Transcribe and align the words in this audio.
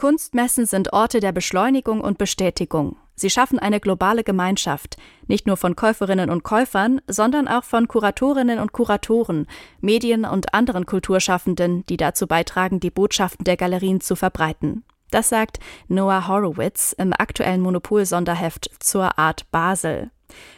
Kunstmessen 0.00 0.64
sind 0.64 0.94
Orte 0.94 1.20
der 1.20 1.30
Beschleunigung 1.30 2.00
und 2.00 2.16
Bestätigung. 2.16 2.96
Sie 3.16 3.28
schaffen 3.28 3.58
eine 3.58 3.80
globale 3.80 4.24
Gemeinschaft, 4.24 4.96
nicht 5.26 5.46
nur 5.46 5.58
von 5.58 5.76
Käuferinnen 5.76 6.30
und 6.30 6.42
Käufern, 6.42 7.02
sondern 7.06 7.46
auch 7.48 7.64
von 7.64 7.86
Kuratorinnen 7.86 8.60
und 8.60 8.72
Kuratoren, 8.72 9.46
Medien 9.82 10.24
und 10.24 10.54
anderen 10.54 10.86
Kulturschaffenden, 10.86 11.84
die 11.84 11.98
dazu 11.98 12.26
beitragen, 12.26 12.80
die 12.80 12.88
Botschaften 12.88 13.44
der 13.44 13.58
Galerien 13.58 14.00
zu 14.00 14.16
verbreiten. 14.16 14.84
Das 15.10 15.28
sagt 15.28 15.58
Noah 15.88 16.28
Horowitz 16.28 16.94
im 16.96 17.12
aktuellen 17.12 17.60
Monopol-Sonderheft 17.60 18.70
zur 18.78 19.18
Art 19.18 19.50
Basel. 19.50 20.10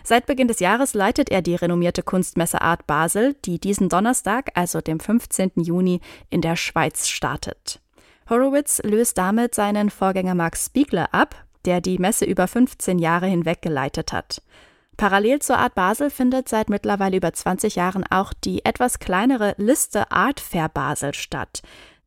Seit 0.05 0.27
Beginn 0.27 0.47
des 0.47 0.61
Jahres 0.61 0.95
leitet 0.95 1.33
er 1.33 1.43
die 1.43 1.57
renommierte 1.57 2.05
Kunstmesse 2.05 2.61
Art 2.61 2.87
Basel, 2.87 3.35
die 3.45 3.59
diesen 3.59 3.89
Donnerstag, 3.89 4.53
also 4.55 4.81
dem 4.81 5.01
15. 5.01 5.51
Juni, 5.57 6.01
in 6.31 6.43
der 6.43 6.55
Schweiz 6.55 7.09
startet. 7.09 7.81
Horowitz 8.29 8.81
löst 8.85 9.19
damit 9.19 9.55
seinen 9.55 9.91
Vorgänger 9.91 10.35
Max 10.35 10.67
Spiegler 10.67 11.13
ab, 11.13 11.35
der 11.65 11.81
die 11.81 11.99
Messe 11.99 12.25
über 12.25 12.49
15 12.49 12.99
Jahre 12.99 13.27
hinweg 13.27 13.63
geleitet 13.63 14.13
hat. 14.13 14.43
Parallel 14.97 15.41
zur 15.41 15.59
Art 15.59 15.75
Basel 15.75 16.11
findet 16.11 16.49
seit 16.49 16.69
mittlerweile 16.69 17.17
über 17.17 17.33
20 17.33 17.77
Jahren 17.77 18.05
auch 18.11 18.33
die 18.33 18.65
etwas 18.65 18.99
kleinere 18.99 19.55
Liste 19.57 20.11
Art 20.11 20.39
Fair 20.39 20.69
Basel 20.69 21.15
statt. 21.15 21.63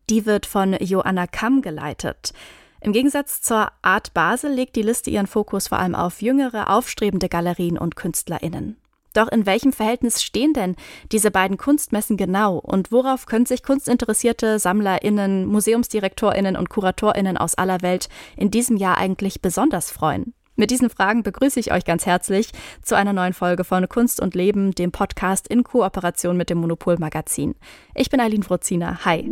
Die 0.10 0.26
wird 0.26 0.46
von 0.46 0.74
Joanna 0.74 1.28
Kamm 1.28 1.62
geleitet. 1.62 2.32
Im 2.80 2.94
Gegensatz 2.94 3.42
zur 3.42 3.72
Art 3.82 4.14
Basel 4.14 4.52
legt 4.52 4.76
die 4.76 4.84
Liste 4.84 5.10
ihren 5.10 5.28
Fokus 5.28 5.68
vor 5.70 5.80
allem 5.80 5.96
auf 5.96 6.22
jüngere, 6.22 6.70
aufstrebende 6.70 7.30
Galerien 7.30 7.80
und 7.80 7.96
KünstlerInnen. 7.96 8.78
Doch 9.16 9.30
in 9.30 9.46
welchem 9.46 9.72
Verhältnis 9.72 10.22
stehen 10.22 10.54
denn 10.54 10.76
diese 11.12 11.32
beiden 11.32 11.58
Kunstmessen 11.58 12.18
genau 12.18 12.58
und 12.58 12.92
worauf 12.92 13.26
können 13.26 13.46
sich 13.46 13.64
kunstinteressierte 13.64 14.60
SammlerInnen, 14.60 15.46
MuseumsdirektorInnen 15.46 16.58
und 16.58 16.70
KuratorInnen 16.70 17.38
aus 17.38 17.56
aller 17.56 17.82
Welt 17.82 18.10
in 18.36 18.52
diesem 18.52 18.76
Jahr 18.76 18.98
eigentlich 18.98 19.42
besonders 19.42 19.90
freuen? 19.90 20.34
Mit 20.58 20.72
diesen 20.72 20.90
Fragen 20.90 21.24
begrüße 21.24 21.60
ich 21.60 21.72
euch 21.72 21.86
ganz 21.86 22.06
herzlich 22.06 22.52
zu 22.82 22.96
einer 22.96 23.14
neuen 23.14 23.34
Folge 23.34 23.64
von 23.64 23.88
Kunst 23.90 24.22
und 24.22 24.36
Leben, 24.36 24.72
dem 24.72 24.92
Podcast 24.92 25.48
in 25.48 25.64
Kooperation 25.64 26.38
mit 26.38 26.50
dem 26.50 26.60
Monopol 26.60 26.98
Magazin. 26.98 27.56
Ich 27.94 28.10
bin 28.10 28.20
Eileen 28.20 28.44
Frozina. 28.44 29.00
Hi. 29.06 29.30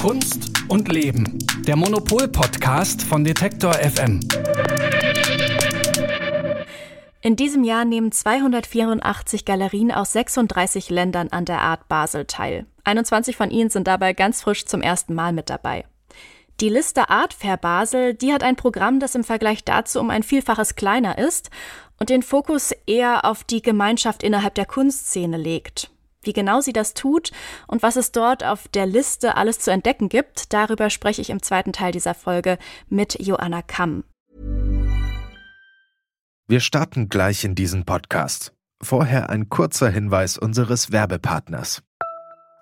Kunst 0.00 0.50
und 0.68 0.92
Leben, 0.92 1.38
der 1.66 1.76
Monopol 1.76 2.28
Podcast 2.28 3.02
von 3.02 3.24
Detektor 3.24 3.74
FM. 3.74 4.20
In 7.20 7.34
diesem 7.34 7.64
Jahr 7.64 7.84
nehmen 7.84 8.12
284 8.12 9.44
Galerien 9.44 9.90
aus 9.90 10.12
36 10.12 10.88
Ländern 10.88 11.28
an 11.28 11.44
der 11.44 11.60
Art 11.60 11.88
Basel 11.88 12.26
teil. 12.26 12.66
21 12.84 13.36
von 13.36 13.50
ihnen 13.50 13.70
sind 13.70 13.88
dabei 13.88 14.12
ganz 14.12 14.42
frisch 14.42 14.66
zum 14.66 14.82
ersten 14.82 15.14
Mal 15.14 15.32
mit 15.32 15.50
dabei. 15.50 15.84
Die 16.60 16.68
Liste 16.68 17.10
Art 17.10 17.34
Fair 17.34 17.56
Basel, 17.56 18.14
die 18.14 18.32
hat 18.32 18.42
ein 18.42 18.56
Programm, 18.56 19.00
das 19.00 19.14
im 19.14 19.24
Vergleich 19.24 19.64
dazu 19.64 20.00
um 20.00 20.10
ein 20.10 20.22
Vielfaches 20.22 20.76
kleiner 20.76 21.18
ist 21.18 21.50
und 21.98 22.08
den 22.10 22.22
Fokus 22.22 22.72
eher 22.86 23.24
auf 23.24 23.42
die 23.44 23.62
Gemeinschaft 23.62 24.22
innerhalb 24.22 24.54
der 24.54 24.66
Kunstszene 24.66 25.36
legt. 25.36 25.90
Wie 26.22 26.32
genau 26.32 26.60
sie 26.60 26.72
das 26.72 26.94
tut 26.94 27.30
und 27.66 27.82
was 27.82 27.96
es 27.96 28.12
dort 28.12 28.44
auf 28.44 28.68
der 28.68 28.86
Liste 28.86 29.36
alles 29.36 29.58
zu 29.60 29.70
entdecken 29.72 30.08
gibt, 30.08 30.52
darüber 30.52 30.90
spreche 30.90 31.20
ich 31.20 31.30
im 31.30 31.42
zweiten 31.42 31.72
Teil 31.72 31.92
dieser 31.92 32.14
Folge 32.14 32.58
mit 32.88 33.18
Joanna 33.20 33.62
Kamm. 33.62 34.04
Wir 36.50 36.60
starten 36.60 37.10
gleich 37.10 37.44
in 37.44 37.54
diesen 37.54 37.84
Podcast. 37.84 38.54
Vorher 38.80 39.28
ein 39.28 39.50
kurzer 39.50 39.90
Hinweis 39.90 40.38
unseres 40.38 40.90
Werbepartners. 40.90 41.82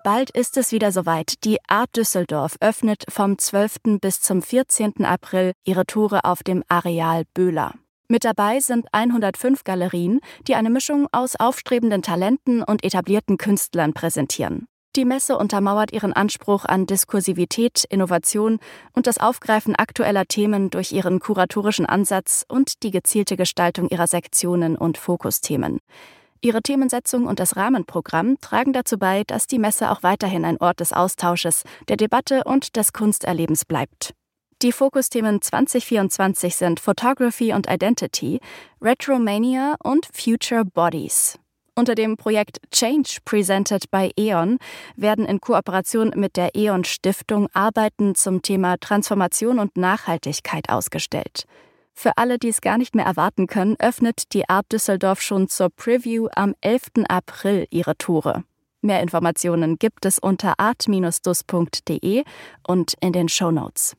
Bald 0.03 0.29
ist 0.29 0.57
es 0.57 0.73
wieder 0.73 0.91
soweit. 0.91 1.45
Die 1.45 1.57
Art 1.69 1.95
Düsseldorf 1.95 2.57
öffnet 2.59 3.05
vom 3.07 3.37
12. 3.37 3.99
bis 4.01 4.19
zum 4.19 4.41
14. 4.41 5.05
April 5.05 5.53
ihre 5.63 5.85
Tore 5.85 6.25
auf 6.25 6.43
dem 6.43 6.65
Areal 6.67 7.23
Böhler. 7.33 7.75
Mit 8.09 8.25
dabei 8.25 8.59
sind 8.59 8.87
105 8.91 9.63
Galerien, 9.63 10.19
die 10.49 10.55
eine 10.55 10.69
Mischung 10.69 11.07
aus 11.13 11.37
aufstrebenden 11.37 12.01
Talenten 12.01 12.63
und 12.63 12.83
etablierten 12.83 13.37
Künstlern 13.37 13.93
präsentieren. 13.93 14.67
Die 14.97 15.05
Messe 15.05 15.37
untermauert 15.37 15.93
ihren 15.93 16.11
Anspruch 16.11 16.65
an 16.65 16.87
Diskursivität, 16.87 17.83
Innovation 17.87 18.57
und 18.93 19.05
das 19.05 19.19
Aufgreifen 19.19 19.75
aktueller 19.75 20.25
Themen 20.25 20.71
durch 20.71 20.91
ihren 20.91 21.19
kuratorischen 21.19 21.85
Ansatz 21.85 22.43
und 22.49 22.81
die 22.81 22.89
gezielte 22.89 23.37
Gestaltung 23.37 23.89
ihrer 23.89 24.07
Sektionen 24.07 24.75
und 24.75 24.97
Fokusthemen. 24.97 25.81
Ihre 26.41 26.63
Themensetzung 26.63 27.27
und 27.27 27.39
das 27.39 27.55
Rahmenprogramm 27.55 28.39
tragen 28.41 28.73
dazu 28.73 28.97
bei, 28.97 29.23
dass 29.27 29.45
die 29.45 29.59
Messe 29.59 29.91
auch 29.91 30.01
weiterhin 30.01 30.43
ein 30.43 30.57
Ort 30.57 30.79
des 30.79 30.93
Austausches, 30.93 31.61
der 31.89 31.97
Debatte 31.97 32.43
und 32.45 32.75
des 32.75 32.91
Kunsterlebens 32.91 33.65
bleibt. 33.65 34.15
Die 34.63 34.71
Fokusthemen 34.71 35.43
2024 35.43 36.55
sind 36.55 36.79
Photography 36.79 37.53
und 37.53 37.69
Identity, 37.69 38.39
Retromania 38.81 39.75
und 39.83 40.07
Future 40.11 40.65
Bodies. 40.65 41.37
Unter 41.77 41.93
dem 41.93 42.17
Projekt 42.17 42.59
Change 42.71 43.19
Presented 43.23 43.91
by 43.91 44.09
E.ON 44.17 44.57
werden 44.95 45.27
in 45.27 45.39
Kooperation 45.39 46.11
mit 46.15 46.35
der 46.35 46.55
E.ON 46.55 46.83
Stiftung 46.85 47.49
Arbeiten 47.53 48.15
zum 48.15 48.41
Thema 48.41 48.77
Transformation 48.79 49.59
und 49.59 49.77
Nachhaltigkeit 49.77 50.69
ausgestellt. 50.69 51.45
Für 51.93 52.17
alle, 52.17 52.39
die 52.39 52.47
es 52.47 52.61
gar 52.61 52.79
nicht 52.79 52.95
mehr 52.95 53.05
erwarten 53.05 53.45
können, 53.45 53.75
öffnet 53.77 54.33
die 54.33 54.49
Art 54.49 54.65
Düsseldorf 54.71 55.21
schon 55.21 55.49
zur 55.49 55.69
Preview 55.69 56.29
am 56.35 56.55
11. 56.61 57.05
April 57.09 57.67
ihre 57.69 57.95
Tore. 57.95 58.43
Mehr 58.81 59.03
Informationen 59.03 59.77
gibt 59.77 60.05
es 60.05 60.17
unter 60.17 60.59
art-dus.de 60.59 62.23
und 62.67 62.93
in 63.01 63.13
den 63.13 63.29
Show 63.29 63.51
Notes. 63.51 63.95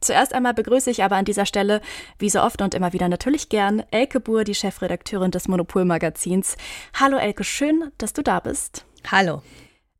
Zuerst 0.00 0.32
einmal 0.34 0.54
begrüße 0.54 0.90
ich 0.90 1.02
aber 1.02 1.16
an 1.16 1.24
dieser 1.24 1.46
Stelle, 1.46 1.80
wie 2.18 2.30
so 2.30 2.40
oft 2.40 2.62
und 2.62 2.74
immer 2.74 2.92
wieder 2.92 3.08
natürlich 3.08 3.48
gern, 3.48 3.82
Elke 3.90 4.20
Buhr, 4.20 4.44
die 4.44 4.54
Chefredakteurin 4.54 5.30
des 5.30 5.48
Monopol-Magazins. 5.48 6.56
Hallo 6.94 7.16
Elke, 7.16 7.44
schön, 7.44 7.90
dass 7.98 8.12
du 8.12 8.22
da 8.22 8.40
bist. 8.40 8.84
Hallo. 9.10 9.42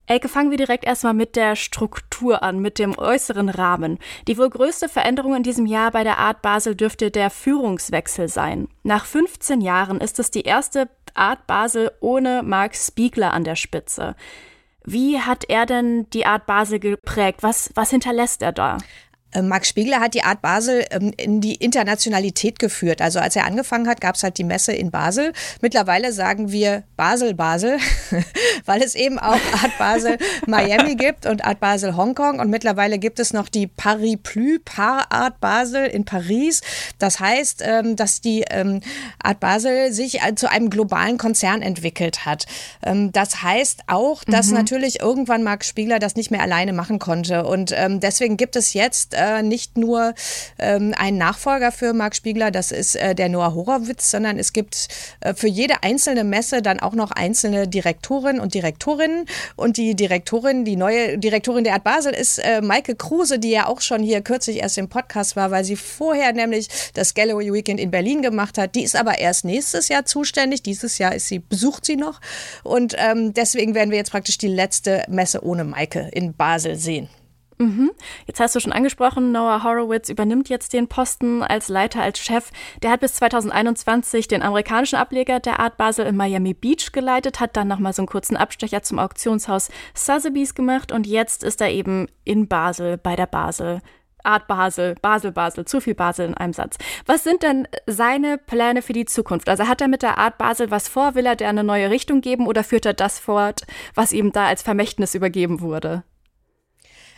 Elke, 0.08 0.28
fangen 0.31 0.50
wir 0.50 0.56
direkt 0.56 0.84
erstmal 0.84 1.12
mit 1.12 1.37
der 1.37 1.54
Struktur 1.54 2.42
an, 2.42 2.60
mit 2.60 2.78
dem 2.78 2.97
äußeren 2.97 3.50
Rahmen. 3.50 3.98
Die 4.26 4.38
wohl 4.38 4.48
größte 4.48 4.88
Veränderung 4.88 5.34
in 5.34 5.42
diesem 5.42 5.66
Jahr 5.66 5.91
bei 5.91 6.03
der 6.03 6.16
Art 6.16 6.41
Basel 6.41 6.75
dürfte 6.75 7.10
der 7.10 7.28
Führungswechsel 7.28 8.28
sein. 8.28 8.69
Nach 8.84 9.04
15 9.04 9.60
Jahren 9.60 10.00
ist 10.00 10.19
es 10.19 10.31
die 10.31 10.42
erste 10.42 10.88
Art 11.12 11.47
Basel 11.47 11.91
ohne 12.00 12.42
Mark 12.42 12.75
Spiegler 12.75 13.34
an 13.34 13.44
der 13.44 13.56
Spitze. 13.56 14.16
Wie 14.82 15.20
hat 15.20 15.44
er 15.50 15.66
denn 15.66 16.08
die 16.10 16.25
Art 16.25 16.47
Basel 16.47 16.78
geprägt? 16.78 17.42
Was, 17.42 17.70
was 17.75 17.91
hinterlässt 17.91 18.41
er 18.41 18.53
da? 18.53 18.78
Äh, 19.32 19.42
Max 19.42 19.68
Spiegler 19.68 20.00
hat 20.00 20.14
die 20.14 20.22
Art 20.22 20.40
Basel 20.40 20.84
ähm, 20.90 21.12
in 21.16 21.40
die 21.40 21.54
Internationalität 21.56 22.58
geführt. 22.58 23.02
Also 23.02 23.18
als 23.18 23.36
er 23.36 23.44
angefangen 23.44 23.86
hat, 23.86 24.00
gab 24.00 24.14
es 24.14 24.22
halt 24.22 24.38
die 24.38 24.44
Messe 24.44 24.72
in 24.72 24.90
Basel. 24.90 25.32
Mittlerweile 25.60 26.12
sagen 26.12 26.50
wir 26.50 26.84
Basel, 26.96 27.34
Basel, 27.34 27.78
weil 28.64 28.82
es 28.82 28.94
eben 28.94 29.18
auch 29.18 29.32
Art 29.62 29.78
Basel 29.78 30.18
Miami 30.46 30.96
gibt 30.96 31.26
und 31.26 31.44
Art 31.44 31.60
Basel 31.60 31.96
Hongkong. 31.96 32.40
Und 32.40 32.48
mittlerweile 32.48 32.98
gibt 32.98 33.20
es 33.20 33.32
noch 33.32 33.48
die 33.48 33.66
Paris 33.66 34.16
Plus 34.22 34.60
Par 34.64 35.12
Art 35.12 35.40
Basel 35.40 35.86
in 35.86 36.04
Paris. 36.04 36.62
Das 36.98 37.20
heißt, 37.20 37.62
ähm, 37.64 37.96
dass 37.96 38.22
die 38.22 38.44
ähm, 38.50 38.80
Art 39.22 39.40
Basel 39.40 39.92
sich 39.92 40.20
zu 40.36 40.50
einem 40.50 40.70
globalen 40.70 41.18
Konzern 41.18 41.62
entwickelt 41.62 42.24
hat. 42.24 42.46
Das 42.80 43.42
heißt 43.42 43.84
auch, 43.86 44.24
dass 44.24 44.48
mhm. 44.48 44.54
natürlich 44.54 45.00
irgendwann 45.00 45.42
Max 45.42 45.68
Spiegler 45.68 45.98
das 45.98 46.16
nicht 46.16 46.30
mehr 46.30 46.42
alleine 46.42 46.72
machen 46.72 46.98
konnte. 46.98 47.44
Und 47.44 47.74
deswegen 48.02 48.36
gibt 48.36 48.56
es 48.56 48.72
jetzt 48.72 49.14
äh, 49.18 49.42
nicht 49.42 49.76
nur 49.76 50.14
ähm, 50.58 50.94
einen 50.96 51.18
Nachfolger 51.18 51.72
für 51.72 51.92
Marc 51.92 52.16
Spiegler, 52.16 52.50
das 52.50 52.72
ist 52.72 52.96
äh, 52.96 53.14
der 53.14 53.28
Noah 53.28 53.54
Horowitz, 53.54 54.10
sondern 54.10 54.38
es 54.38 54.52
gibt 54.52 54.88
äh, 55.20 55.34
für 55.34 55.48
jede 55.48 55.82
einzelne 55.82 56.24
Messe 56.24 56.62
dann 56.62 56.80
auch 56.80 56.94
noch 56.94 57.10
einzelne 57.10 57.68
Direktorinnen 57.68 58.40
und 58.40 58.54
Direktorinnen. 58.54 59.26
Und 59.56 59.76
die 59.76 59.94
Direktorin, 59.94 60.64
die 60.64 60.76
neue 60.76 61.18
Direktorin 61.18 61.64
der 61.64 61.75
Art 61.75 61.84
Basel 61.84 62.14
ist 62.14 62.38
äh, 62.38 62.60
Maike 62.60 62.94
Kruse, 62.94 63.38
die 63.38 63.50
ja 63.50 63.66
auch 63.66 63.81
schon 63.81 64.02
hier 64.02 64.20
kürzlich 64.20 64.58
erst 64.62 64.78
im 64.78 64.88
Podcast 64.88 65.37
war, 65.37 65.50
weil 65.50 65.64
sie 65.64 65.76
vorher 65.76 66.32
nämlich 66.32 66.69
das 66.94 67.14
Gallery 67.14 67.52
Weekend 67.52 67.81
in 67.81 67.90
Berlin 67.90 68.22
gemacht 68.22 68.58
hat. 68.58 68.75
Die 68.75 68.82
ist 68.82 68.96
aber 68.96 69.19
erst 69.19 69.44
nächstes 69.44 69.88
Jahr 69.88 70.04
zuständig. 70.04 70.62
Dieses 70.62 70.98
Jahr 70.98 71.14
ist 71.14 71.28
sie, 71.28 71.40
besucht 71.40 71.84
sie 71.84 71.96
noch. 71.96 72.20
Und 72.62 72.94
ähm, 72.98 73.34
deswegen 73.34 73.75
werden 73.75 73.90
wir 73.90 73.98
jetzt 73.98 74.10
praktisch 74.10 74.38
die 74.38 74.48
letzte 74.48 75.04
Messe 75.08 75.44
ohne 75.44 75.64
Maike 75.64 76.08
in 76.12 76.34
Basel 76.34 76.76
sehen. 76.76 77.08
Mhm. 77.58 77.90
Jetzt 78.26 78.38
hast 78.38 78.55
du 78.55 78.60
schon 78.60 78.72
angesprochen, 78.72 79.32
Noah 79.32 79.64
Horowitz 79.64 80.08
übernimmt 80.08 80.49
jetzt 80.49 80.72
den 80.72 80.87
Posten 80.87 81.43
als 81.43 81.69
Leiter, 81.69 82.00
als 82.00 82.20
Chef. 82.20 82.50
Der 82.82 82.93
hat 82.93 83.00
bis 83.00 83.14
2021 83.14 84.28
den 84.28 84.43
amerikanischen 84.43 84.96
Ableger 84.96 85.40
der 85.40 85.58
Art 85.58 85.76
Basel 85.76 86.06
in 86.06 86.16
Miami 86.16 86.55
Beach 86.55 86.93
geleitet, 86.93 87.40
hat 87.40 87.56
dann 87.56 87.66
nochmal 87.66 87.93
so 87.93 88.02
einen 88.02 88.08
kurzen 88.08 88.37
Abstecher 88.37 88.82
zum 88.82 89.00
Auktionshaus 89.00 89.70
Sotheby's 89.93 90.55
gemacht 90.55 90.93
und 90.93 91.06
jetzt 91.06 91.43
ist 91.43 91.60
er 91.60 91.70
eben 91.70 92.06
in 92.25 92.46
Basel 92.46 92.96
bei 92.96 93.16
der 93.16 93.26
Basel. 93.26 93.81
Art 94.22 94.46
Basel, 94.46 94.94
Basel, 95.00 95.32
Basel, 95.32 95.64
zu 95.64 95.81
viel 95.81 95.94
Basel 95.94 96.26
in 96.26 96.34
einem 96.34 96.52
Satz. 96.52 96.76
Was 97.06 97.25
sind 97.25 97.43
denn 97.43 97.66
seine 97.87 98.38
Pläne 98.38 98.82
für 98.82 98.93
die 98.93 99.06
Zukunft? 99.06 99.49
Also 99.49 99.66
hat 99.66 99.81
er 99.81 99.88
mit 99.88 100.02
der 100.02 100.19
Art 100.19 100.38
Basel 100.38 100.70
was 100.70 100.88
vor? 100.88 101.14
Will 101.14 101.26
er 101.26 101.37
der 101.37 101.49
eine 101.49 101.64
neue 101.64 101.90
Richtung 101.90 102.20
geben 102.20 102.46
oder 102.46 102.62
führt 102.62 102.87
er 102.87 102.94
das 102.94 103.19
fort, 103.19 103.62
was 103.94 104.12
ihm 104.12 104.32
da 104.32 104.46
als 104.46 104.62
Vermächtnis 104.62 105.14
übergeben 105.14 105.60
wurde? 105.60 106.05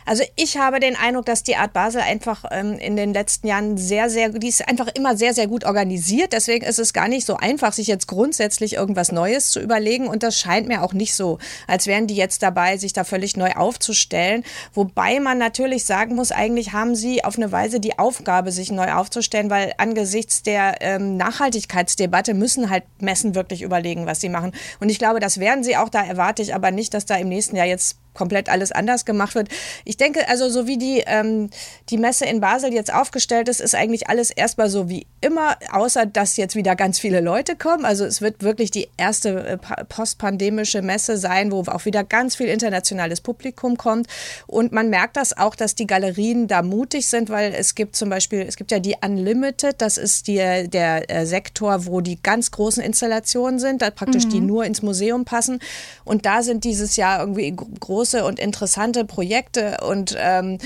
Also 0.05 0.23
ich 0.35 0.57
habe 0.57 0.79
den 0.79 0.95
Eindruck, 0.95 1.25
dass 1.25 1.43
die 1.43 1.55
Art 1.55 1.73
Basel 1.73 2.01
einfach 2.01 2.45
ähm, 2.51 2.73
in 2.73 2.95
den 2.95 3.13
letzten 3.13 3.47
Jahren 3.47 3.77
sehr, 3.77 4.09
sehr, 4.09 4.29
die 4.29 4.47
ist 4.47 4.67
einfach 4.67 4.87
immer 4.95 5.15
sehr, 5.15 5.33
sehr 5.33 5.47
gut 5.47 5.63
organisiert. 5.63 6.33
Deswegen 6.33 6.65
ist 6.65 6.79
es 6.79 6.93
gar 6.93 7.07
nicht 7.07 7.25
so 7.25 7.37
einfach, 7.37 7.73
sich 7.73 7.87
jetzt 7.87 8.07
grundsätzlich 8.07 8.73
irgendwas 8.73 9.11
Neues 9.11 9.51
zu 9.51 9.59
überlegen. 9.59 10.07
Und 10.07 10.23
das 10.23 10.39
scheint 10.39 10.67
mir 10.67 10.83
auch 10.83 10.93
nicht 10.93 11.15
so, 11.15 11.37
als 11.67 11.87
wären 11.87 12.07
die 12.07 12.15
jetzt 12.15 12.43
dabei, 12.43 12.77
sich 12.77 12.93
da 12.93 13.03
völlig 13.03 13.37
neu 13.37 13.51
aufzustellen. 13.51 14.43
Wobei 14.73 15.19
man 15.19 15.37
natürlich 15.37 15.85
sagen 15.85 16.15
muss, 16.15 16.31
eigentlich 16.31 16.73
haben 16.73 16.95
sie 16.95 17.23
auf 17.23 17.37
eine 17.37 17.51
Weise 17.51 17.79
die 17.79 17.99
Aufgabe, 17.99 18.51
sich 18.51 18.71
neu 18.71 18.91
aufzustellen, 18.93 19.49
weil 19.49 19.73
angesichts 19.77 20.43
der 20.43 20.81
ähm, 20.81 21.17
Nachhaltigkeitsdebatte 21.17 22.33
müssen 22.33 22.69
halt 22.69 22.83
Messen 22.99 23.35
wirklich 23.35 23.61
überlegen, 23.61 24.05
was 24.05 24.21
sie 24.21 24.29
machen. 24.29 24.53
Und 24.79 24.89
ich 24.89 24.99
glaube, 24.99 25.19
das 25.19 25.39
werden 25.39 25.63
sie 25.63 25.77
auch. 25.77 25.89
Da 25.89 26.03
erwarte 26.03 26.41
ich 26.41 26.55
aber 26.55 26.71
nicht, 26.71 26.93
dass 26.93 27.05
da 27.05 27.15
im 27.15 27.29
nächsten 27.29 27.55
Jahr 27.55 27.67
jetzt 27.67 28.00
komplett 28.13 28.49
alles 28.49 28.71
anders 28.71 29.05
gemacht 29.05 29.35
wird. 29.35 29.49
Ich 29.85 29.97
denke, 29.97 30.27
also 30.27 30.49
so 30.49 30.67
wie 30.67 30.77
die, 30.77 31.03
ähm, 31.05 31.49
die 31.89 31.97
Messe 31.97 32.25
in 32.25 32.41
Basel 32.41 32.73
jetzt 32.73 32.93
aufgestellt 32.93 33.47
ist, 33.47 33.61
ist 33.61 33.75
eigentlich 33.75 34.09
alles 34.09 34.31
erstmal 34.31 34.69
so 34.69 34.89
wie 34.89 35.07
immer, 35.21 35.55
außer 35.71 36.05
dass 36.05 36.37
jetzt 36.37 36.55
wieder 36.55 36.75
ganz 36.75 36.99
viele 36.99 37.21
Leute 37.21 37.55
kommen. 37.55 37.85
Also 37.85 38.05
es 38.05 38.21
wird 38.21 38.43
wirklich 38.43 38.71
die 38.71 38.89
erste 38.97 39.47
äh, 39.47 39.57
postpandemische 39.85 40.81
Messe 40.81 41.17
sein, 41.17 41.51
wo 41.51 41.61
auch 41.61 41.85
wieder 41.85 42.03
ganz 42.03 42.35
viel 42.35 42.47
internationales 42.47 43.21
Publikum 43.21 43.77
kommt. 43.77 44.07
Und 44.47 44.71
man 44.71 44.89
merkt 44.89 45.15
das 45.15 45.37
auch, 45.37 45.55
dass 45.55 45.75
die 45.75 45.87
Galerien 45.87 46.47
da 46.47 46.61
mutig 46.61 47.07
sind, 47.07 47.29
weil 47.29 47.53
es 47.53 47.75
gibt 47.75 47.95
zum 47.95 48.09
Beispiel, 48.09 48.41
es 48.41 48.57
gibt 48.57 48.71
ja 48.71 48.79
die 48.79 48.95
Unlimited, 49.03 49.81
das 49.81 49.97
ist 49.97 50.27
die, 50.27 50.67
der 50.67 51.09
äh, 51.09 51.25
Sektor, 51.25 51.85
wo 51.85 52.01
die 52.01 52.21
ganz 52.21 52.51
großen 52.51 52.83
Installationen 52.83 53.59
sind, 53.59 53.81
da 53.81 53.89
praktisch 53.89 54.25
mhm. 54.25 54.29
die 54.29 54.39
nur 54.41 54.65
ins 54.65 54.81
Museum 54.81 55.23
passen. 55.23 55.59
Und 56.03 56.25
da 56.25 56.43
sind 56.43 56.63
dieses 56.63 56.95
Jahr 56.97 57.19
irgendwie 57.19 57.55
große 57.55 58.00
große 58.01 58.25
und 58.25 58.39
interessante 58.39 59.05
Projekte 59.05 59.77
und 59.87 60.15
ähm, 60.17 60.57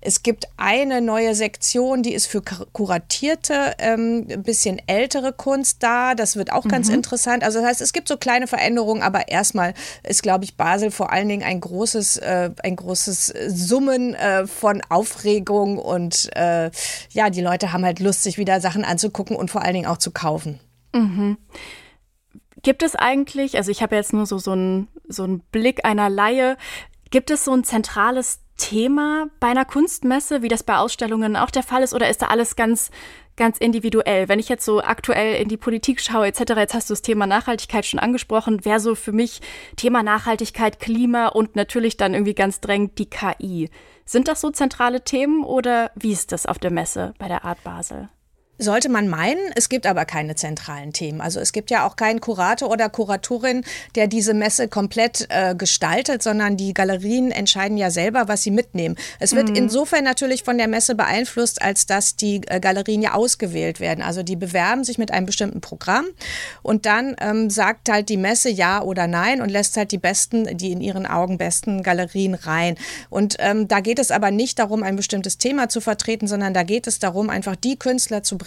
es 0.00 0.22
gibt 0.22 0.46
eine 0.56 1.00
neue 1.00 1.34
Sektion, 1.34 2.04
die 2.04 2.14
ist 2.14 2.26
für 2.26 2.40
kuratierte, 2.40 3.74
ähm, 3.80 4.28
ein 4.30 4.44
bisschen 4.44 4.80
ältere 4.86 5.32
Kunst 5.32 5.82
da. 5.82 6.14
Das 6.14 6.36
wird 6.36 6.52
auch 6.52 6.68
ganz 6.68 6.86
mhm. 6.88 6.94
interessant. 6.94 7.42
Also 7.42 7.58
das 7.58 7.68
heißt, 7.68 7.80
es 7.80 7.92
gibt 7.92 8.06
so 8.06 8.16
kleine 8.16 8.46
Veränderungen, 8.46 9.02
aber 9.02 9.26
erstmal 9.26 9.74
ist, 10.04 10.22
glaube 10.22 10.44
ich, 10.44 10.56
Basel 10.56 10.92
vor 10.92 11.10
allen 11.10 11.28
Dingen 11.28 11.42
ein 11.42 11.60
großes, 11.60 12.18
äh, 12.18 12.50
ein 12.62 12.76
großes 12.76 13.34
Summen 13.48 14.14
äh, 14.14 14.46
von 14.46 14.80
Aufregung 14.88 15.78
und 15.78 16.30
äh, 16.36 16.70
ja, 17.10 17.30
die 17.30 17.40
Leute 17.40 17.72
haben 17.72 17.84
halt 17.84 17.98
Lust, 17.98 18.22
sich 18.22 18.38
wieder 18.38 18.60
Sachen 18.60 18.84
anzugucken 18.84 19.34
und 19.34 19.50
vor 19.50 19.62
allen 19.62 19.74
Dingen 19.74 19.86
auch 19.86 19.98
zu 19.98 20.12
kaufen. 20.12 20.60
Mhm. 20.94 21.36
Gibt 22.66 22.82
es 22.82 22.96
eigentlich, 22.96 23.56
also 23.56 23.70
ich 23.70 23.80
habe 23.80 23.94
jetzt 23.94 24.12
nur 24.12 24.26
so, 24.26 24.38
so, 24.38 24.50
einen, 24.50 24.88
so 25.06 25.22
einen 25.22 25.38
Blick 25.38 25.84
einer 25.84 26.10
Laie, 26.10 26.56
gibt 27.12 27.30
es 27.30 27.44
so 27.44 27.52
ein 27.52 27.62
zentrales 27.62 28.40
Thema 28.56 29.28
bei 29.38 29.46
einer 29.46 29.64
Kunstmesse, 29.64 30.42
wie 30.42 30.48
das 30.48 30.64
bei 30.64 30.76
Ausstellungen 30.76 31.36
auch 31.36 31.52
der 31.52 31.62
Fall 31.62 31.84
ist, 31.84 31.94
oder 31.94 32.10
ist 32.10 32.22
da 32.22 32.26
alles 32.26 32.56
ganz, 32.56 32.90
ganz 33.36 33.58
individuell? 33.58 34.28
Wenn 34.28 34.40
ich 34.40 34.48
jetzt 34.48 34.64
so 34.64 34.82
aktuell 34.82 35.40
in 35.40 35.48
die 35.48 35.56
Politik 35.56 36.00
schaue, 36.00 36.26
etc., 36.26 36.56
jetzt 36.56 36.74
hast 36.74 36.90
du 36.90 36.94
das 36.94 37.02
Thema 37.02 37.28
Nachhaltigkeit 37.28 37.86
schon 37.86 38.00
angesprochen, 38.00 38.64
wäre 38.64 38.80
so 38.80 38.96
für 38.96 39.12
mich 39.12 39.42
Thema 39.76 40.02
Nachhaltigkeit, 40.02 40.80
Klima 40.80 41.28
und 41.28 41.54
natürlich 41.54 41.96
dann 41.96 42.14
irgendwie 42.14 42.34
ganz 42.34 42.60
drängend 42.60 42.98
die 42.98 43.08
KI. 43.08 43.70
Sind 44.04 44.26
das 44.26 44.40
so 44.40 44.50
zentrale 44.50 45.04
Themen 45.04 45.44
oder 45.44 45.92
wie 45.94 46.10
ist 46.10 46.32
das 46.32 46.46
auf 46.46 46.58
der 46.58 46.72
Messe 46.72 47.14
bei 47.20 47.28
der 47.28 47.44
Art 47.44 47.62
Basel? 47.62 48.08
Sollte 48.58 48.88
man 48.88 49.08
meinen, 49.08 49.52
es 49.54 49.68
gibt 49.68 49.86
aber 49.86 50.06
keine 50.06 50.34
zentralen 50.34 50.92
Themen. 50.94 51.20
Also 51.20 51.40
es 51.40 51.52
gibt 51.52 51.70
ja 51.70 51.86
auch 51.86 51.96
keinen 51.96 52.20
Kurator 52.20 52.70
oder 52.70 52.88
Kuratorin, 52.88 53.64
der 53.96 54.06
diese 54.06 54.32
Messe 54.32 54.66
komplett 54.68 55.26
äh, 55.28 55.54
gestaltet, 55.54 56.22
sondern 56.22 56.56
die 56.56 56.72
Galerien 56.72 57.30
entscheiden 57.30 57.76
ja 57.76 57.90
selber, 57.90 58.28
was 58.28 58.42
sie 58.42 58.50
mitnehmen. 58.50 58.96
Es 59.20 59.34
wird 59.34 59.50
mhm. 59.50 59.56
insofern 59.56 60.04
natürlich 60.04 60.42
von 60.42 60.56
der 60.56 60.68
Messe 60.68 60.94
beeinflusst, 60.94 61.60
als 61.60 61.84
dass 61.84 62.16
die 62.16 62.40
äh, 62.46 62.58
Galerien 62.58 63.02
ja 63.02 63.12
ausgewählt 63.12 63.78
werden. 63.78 64.02
Also 64.02 64.22
die 64.22 64.36
bewerben 64.36 64.84
sich 64.84 64.96
mit 64.96 65.10
einem 65.10 65.26
bestimmten 65.26 65.60
Programm 65.60 66.06
und 66.62 66.86
dann 66.86 67.14
ähm, 67.20 67.50
sagt 67.50 67.90
halt 67.90 68.08
die 68.08 68.16
Messe 68.16 68.48
ja 68.48 68.80
oder 68.80 69.06
nein 69.06 69.42
und 69.42 69.50
lässt 69.50 69.76
halt 69.76 69.92
die 69.92 69.98
besten, 69.98 70.56
die 70.56 70.72
in 70.72 70.80
ihren 70.80 71.04
Augen 71.04 71.36
besten 71.36 71.82
Galerien 71.82 72.34
rein. 72.34 72.76
Und 73.10 73.36
ähm, 73.38 73.68
da 73.68 73.80
geht 73.80 73.98
es 73.98 74.10
aber 74.10 74.30
nicht 74.30 74.58
darum, 74.58 74.82
ein 74.82 74.96
bestimmtes 74.96 75.36
Thema 75.36 75.68
zu 75.68 75.82
vertreten, 75.82 76.26
sondern 76.26 76.54
da 76.54 76.62
geht 76.62 76.86
es 76.86 76.98
darum, 76.98 77.28
einfach 77.28 77.56
die 77.56 77.78
Künstler 77.78 78.22
zu 78.22 78.38
bringen, 78.38 78.45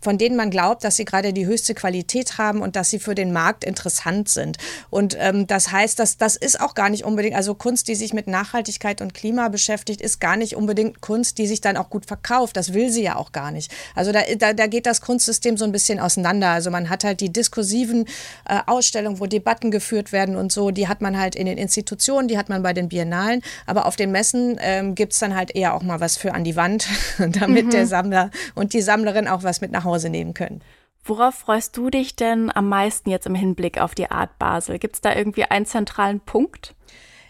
von 0.00 0.18
denen 0.18 0.36
man 0.36 0.50
glaubt, 0.50 0.84
dass 0.84 0.96
sie 0.96 1.04
gerade 1.04 1.32
die 1.32 1.46
höchste 1.46 1.74
Qualität 1.74 2.38
haben 2.38 2.60
und 2.60 2.76
dass 2.76 2.90
sie 2.90 2.98
für 2.98 3.14
den 3.14 3.32
Markt 3.32 3.64
interessant 3.64 4.28
sind. 4.28 4.58
Und 4.90 5.16
ähm, 5.18 5.46
das 5.46 5.72
heißt, 5.72 5.98
dass 5.98 6.16
das 6.16 6.36
ist 6.36 6.60
auch 6.60 6.74
gar 6.74 6.90
nicht 6.90 7.04
unbedingt, 7.04 7.36
also 7.36 7.54
Kunst, 7.54 7.88
die 7.88 7.94
sich 7.94 8.12
mit 8.12 8.26
Nachhaltigkeit 8.26 9.00
und 9.00 9.14
Klima 9.14 9.48
beschäftigt, 9.48 10.00
ist 10.00 10.20
gar 10.20 10.36
nicht 10.36 10.56
unbedingt 10.56 11.00
Kunst, 11.00 11.38
die 11.38 11.46
sich 11.46 11.60
dann 11.60 11.76
auch 11.76 11.90
gut 11.90 12.06
verkauft. 12.06 12.56
Das 12.56 12.72
will 12.72 12.90
sie 12.90 13.02
ja 13.02 13.16
auch 13.16 13.32
gar 13.32 13.50
nicht. 13.50 13.72
Also 13.94 14.12
da, 14.12 14.20
da, 14.38 14.52
da 14.52 14.66
geht 14.66 14.86
das 14.86 15.00
Kunstsystem 15.00 15.56
so 15.56 15.64
ein 15.64 15.72
bisschen 15.72 16.00
auseinander. 16.00 16.50
Also 16.50 16.70
man 16.70 16.90
hat 16.90 17.04
halt 17.04 17.20
die 17.20 17.32
diskursiven 17.32 18.06
äh, 18.48 18.60
Ausstellungen, 18.66 19.20
wo 19.20 19.26
Debatten 19.26 19.70
geführt 19.70 20.12
werden 20.12 20.36
und 20.36 20.52
so, 20.52 20.70
die 20.70 20.88
hat 20.88 21.00
man 21.00 21.18
halt 21.18 21.34
in 21.34 21.46
den 21.46 21.58
Institutionen, 21.58 22.28
die 22.28 22.38
hat 22.38 22.48
man 22.48 22.62
bei 22.62 22.72
den 22.72 22.88
Biennalen, 22.88 23.42
aber 23.66 23.86
auf 23.86 23.96
den 23.96 24.10
Messen 24.10 24.58
ähm, 24.60 24.94
gibt 24.94 25.12
es 25.12 25.18
dann 25.18 25.34
halt 25.34 25.54
eher 25.54 25.74
auch 25.74 25.82
mal 25.82 26.00
was 26.00 26.16
für 26.16 26.34
an 26.34 26.44
die 26.44 26.56
Wand, 26.56 26.88
damit 27.18 27.66
mhm. 27.66 27.70
der 27.70 27.86
Sammler 27.86 28.30
und 28.54 28.72
die 28.72 28.82
Sammlerin 28.82 29.27
auch 29.28 29.42
was 29.42 29.60
mit 29.60 29.70
nach 29.70 29.84
Hause 29.84 30.10
nehmen 30.10 30.34
können. 30.34 30.62
Worauf 31.04 31.34
freust 31.34 31.76
du 31.76 31.90
dich 31.90 32.16
denn 32.16 32.54
am 32.54 32.68
meisten 32.68 33.10
jetzt 33.10 33.26
im 33.26 33.34
Hinblick 33.34 33.80
auf 33.80 33.94
die 33.94 34.10
Art 34.10 34.38
Basel? 34.38 34.78
Gibt 34.78 34.96
es 34.96 35.00
da 35.00 35.14
irgendwie 35.14 35.44
einen 35.44 35.66
zentralen 35.66 36.20
Punkt? 36.20 36.74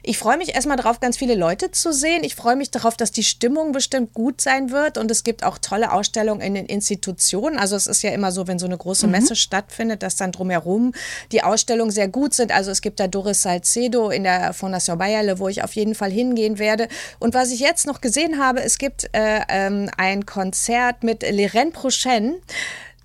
Ich 0.08 0.16
freue 0.16 0.38
mich 0.38 0.54
erstmal 0.54 0.78
darauf, 0.78 1.00
ganz 1.00 1.18
viele 1.18 1.34
Leute 1.34 1.70
zu 1.70 1.92
sehen. 1.92 2.24
Ich 2.24 2.34
freue 2.34 2.56
mich 2.56 2.70
darauf, 2.70 2.96
dass 2.96 3.12
die 3.12 3.22
Stimmung 3.22 3.72
bestimmt 3.72 4.14
gut 4.14 4.40
sein 4.40 4.70
wird. 4.70 4.96
Und 4.96 5.10
es 5.10 5.22
gibt 5.22 5.44
auch 5.44 5.58
tolle 5.58 5.92
Ausstellungen 5.92 6.40
in 6.40 6.54
den 6.54 6.64
Institutionen. 6.64 7.58
Also 7.58 7.76
es 7.76 7.86
ist 7.86 8.00
ja 8.00 8.12
immer 8.12 8.32
so, 8.32 8.46
wenn 8.46 8.58
so 8.58 8.64
eine 8.64 8.78
große 8.78 9.06
mhm. 9.06 9.12
Messe 9.12 9.36
stattfindet, 9.36 10.02
dass 10.02 10.16
dann 10.16 10.32
drumherum 10.32 10.94
die 11.30 11.42
Ausstellungen 11.42 11.90
sehr 11.90 12.08
gut 12.08 12.32
sind. 12.32 12.52
Also 12.52 12.70
es 12.70 12.80
gibt 12.80 13.00
da 13.00 13.06
Doris 13.06 13.42
Salcedo 13.42 14.08
in 14.08 14.22
der 14.22 14.54
Fondation 14.54 14.96
Bayerle, 14.96 15.40
wo 15.40 15.48
ich 15.48 15.62
auf 15.62 15.74
jeden 15.74 15.94
Fall 15.94 16.10
hingehen 16.10 16.58
werde. 16.58 16.88
Und 17.18 17.34
was 17.34 17.50
ich 17.50 17.60
jetzt 17.60 17.86
noch 17.86 18.00
gesehen 18.00 18.38
habe, 18.38 18.62
es 18.62 18.78
gibt 18.78 19.10
äh, 19.12 19.42
ähm, 19.50 19.90
ein 19.98 20.24
Konzert 20.24 21.02
mit 21.02 21.20
Leren 21.20 21.72
Prochaine. 21.72 22.36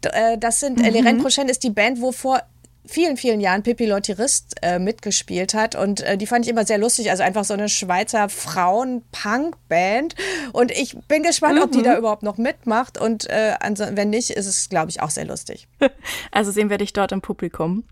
Äh, 0.03 0.38
das 0.38 0.61
sind, 0.61 0.77
mhm. 0.77 0.85
Leren 0.85 1.17
Prochaine 1.17 1.51
ist 1.51 1.63
die 1.63 1.69
Band, 1.69 1.99
wovor 1.99 2.44
vielen, 2.85 3.18
vielen 3.18 3.39
Jahren 3.39 3.63
Pippi 3.63 3.85
Lottirist 3.85 4.56
äh, 4.62 4.80
mitgespielt 4.80 5.53
hat. 5.53 5.75
Und 5.75 6.01
äh, 6.01 6.18
die 6.18 6.27
fand 6.27 6.45
ich 6.45 6.51
immer 6.51 6.65
sehr 6.65 6.77
lustig. 6.77 7.09
Also 7.12 7.24
einfach 7.24 7.44
so 7.45 7.53
eine 7.53 7.69
Schweizer 7.69 8.30
Frauen-Punk-Band. 8.30 10.16
Und 10.52 10.71
ich 10.71 10.97
bin 11.07 11.23
gespannt, 11.23 11.56
mhm. 11.56 11.63
ob 11.63 11.71
die 11.71 11.80
mhm. 11.80 11.83
da 11.83 11.97
überhaupt 11.97 12.23
noch 12.23 12.37
mitmacht. 12.37 12.99
Und 12.99 13.30
äh, 13.30 13.56
wenn 13.92 14.09
nicht, 14.09 14.31
ist 14.31 14.47
es, 14.47 14.69
glaube 14.69 14.90
ich, 14.90 15.02
auch 15.02 15.09
sehr 15.09 15.25
lustig. 15.25 15.68
Also 16.31 16.52
sehen 16.52 16.69
wir 16.69 16.78
dich 16.78 16.94
dort 16.94 17.11
im 17.11 17.21
Publikum. 17.21 17.83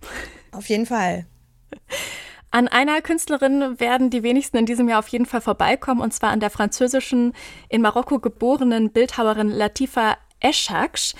Auf 0.51 0.67
jeden 0.67 0.85
Fall. 0.85 1.25
An 2.49 2.67
einer 2.67 3.01
Künstlerin 3.01 3.79
werden 3.79 4.09
die 4.09 4.23
wenigsten 4.23 4.57
in 4.57 4.65
diesem 4.65 4.89
Jahr 4.89 4.99
auf 4.99 5.07
jeden 5.07 5.25
Fall 5.25 5.41
vorbeikommen, 5.41 6.01
und 6.01 6.13
zwar 6.13 6.31
an 6.31 6.41
der 6.41 6.49
französischen, 6.49 7.33
in 7.69 7.81
Marokko 7.81 8.19
geborenen 8.19 8.91
Bildhauerin 8.91 9.47
Latifa 9.49 10.17
Eschaksch. 10.41 11.13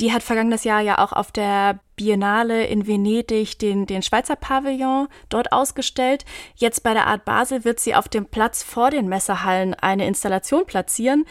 Die 0.00 0.12
hat 0.12 0.22
vergangenes 0.22 0.64
Jahr 0.64 0.80
ja 0.80 0.98
auch 0.98 1.12
auf 1.12 1.30
der 1.30 1.78
Biennale 1.96 2.66
in 2.66 2.86
Venedig 2.86 3.58
den, 3.58 3.86
den 3.86 4.02
Schweizer 4.02 4.34
Pavillon 4.34 5.06
dort 5.28 5.52
ausgestellt. 5.52 6.24
Jetzt 6.56 6.82
bei 6.82 6.94
der 6.94 7.06
Art 7.06 7.24
Basel 7.24 7.64
wird 7.64 7.78
sie 7.78 7.94
auf 7.94 8.08
dem 8.08 8.26
Platz 8.26 8.62
vor 8.62 8.90
den 8.90 9.08
Messehallen 9.08 9.74
eine 9.74 10.06
Installation 10.06 10.66
platzieren, 10.66 11.24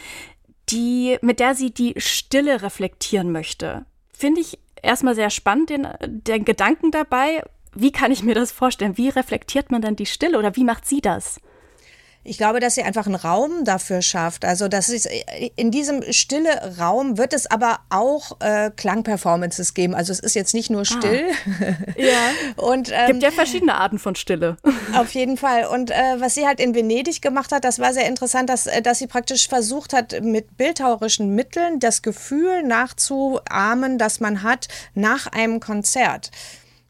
die, 0.70 1.18
mit 1.20 1.40
der 1.40 1.54
sie 1.54 1.72
die 1.72 1.94
Stille 1.98 2.62
reflektieren 2.62 3.32
möchte. 3.32 3.84
Finde 4.12 4.40
ich 4.40 4.58
erstmal 4.82 5.14
sehr 5.14 5.30
spannend, 5.30 5.68
den, 5.68 5.88
den 6.02 6.46
Gedanken 6.46 6.90
dabei. 6.90 7.42
Wie 7.74 7.92
kann 7.92 8.12
ich 8.12 8.22
mir 8.22 8.34
das 8.34 8.52
vorstellen? 8.52 8.96
Wie 8.96 9.08
reflektiert 9.10 9.70
man 9.70 9.82
dann 9.82 9.96
die 9.96 10.06
Stille 10.06 10.38
oder 10.38 10.56
wie 10.56 10.64
macht 10.64 10.86
sie 10.86 11.02
das? 11.02 11.38
Ich 12.26 12.38
glaube, 12.38 12.58
dass 12.58 12.74
sie 12.74 12.82
einfach 12.82 13.06
einen 13.06 13.14
Raum 13.14 13.64
dafür 13.64 14.00
schafft. 14.00 14.46
Also, 14.46 14.66
das 14.68 14.88
ist 14.88 15.06
in 15.56 15.70
diesem 15.70 16.02
stille 16.10 16.78
Raum 16.78 17.18
wird 17.18 17.34
es 17.34 17.46
aber 17.46 17.80
auch 17.90 18.40
äh, 18.40 18.70
Klangperformances 18.74 19.74
geben. 19.74 19.94
Also, 19.94 20.10
es 20.12 20.20
ist 20.20 20.34
jetzt 20.34 20.54
nicht 20.54 20.70
nur 20.70 20.82
ah. 20.82 20.84
still. 20.84 21.26
Ah. 21.30 21.74
Ja. 21.96 22.30
Und 22.56 22.90
ähm, 22.92 23.06
gibt 23.08 23.22
ja 23.22 23.30
verschiedene 23.30 23.74
Arten 23.74 23.98
von 23.98 24.14
Stille. 24.14 24.56
Auf 24.94 25.14
jeden 25.14 25.36
Fall. 25.36 25.66
Und 25.66 25.90
äh, 25.90 25.94
was 26.18 26.34
sie 26.34 26.46
halt 26.46 26.60
in 26.60 26.74
Venedig 26.74 27.20
gemacht 27.22 27.52
hat, 27.52 27.64
das 27.64 27.78
war 27.78 27.92
sehr 27.92 28.06
interessant, 28.06 28.48
dass, 28.48 28.66
äh, 28.66 28.82
dass 28.82 28.98
sie 28.98 29.06
praktisch 29.06 29.48
versucht 29.48 29.92
hat, 29.92 30.20
mit 30.22 30.56
bildhauerischen 30.56 31.34
Mitteln 31.34 31.78
das 31.78 32.02
Gefühl 32.02 32.62
nachzuahmen, 32.62 33.98
das 33.98 34.20
man 34.20 34.42
hat 34.42 34.68
nach 34.94 35.26
einem 35.26 35.60
Konzert. 35.60 36.30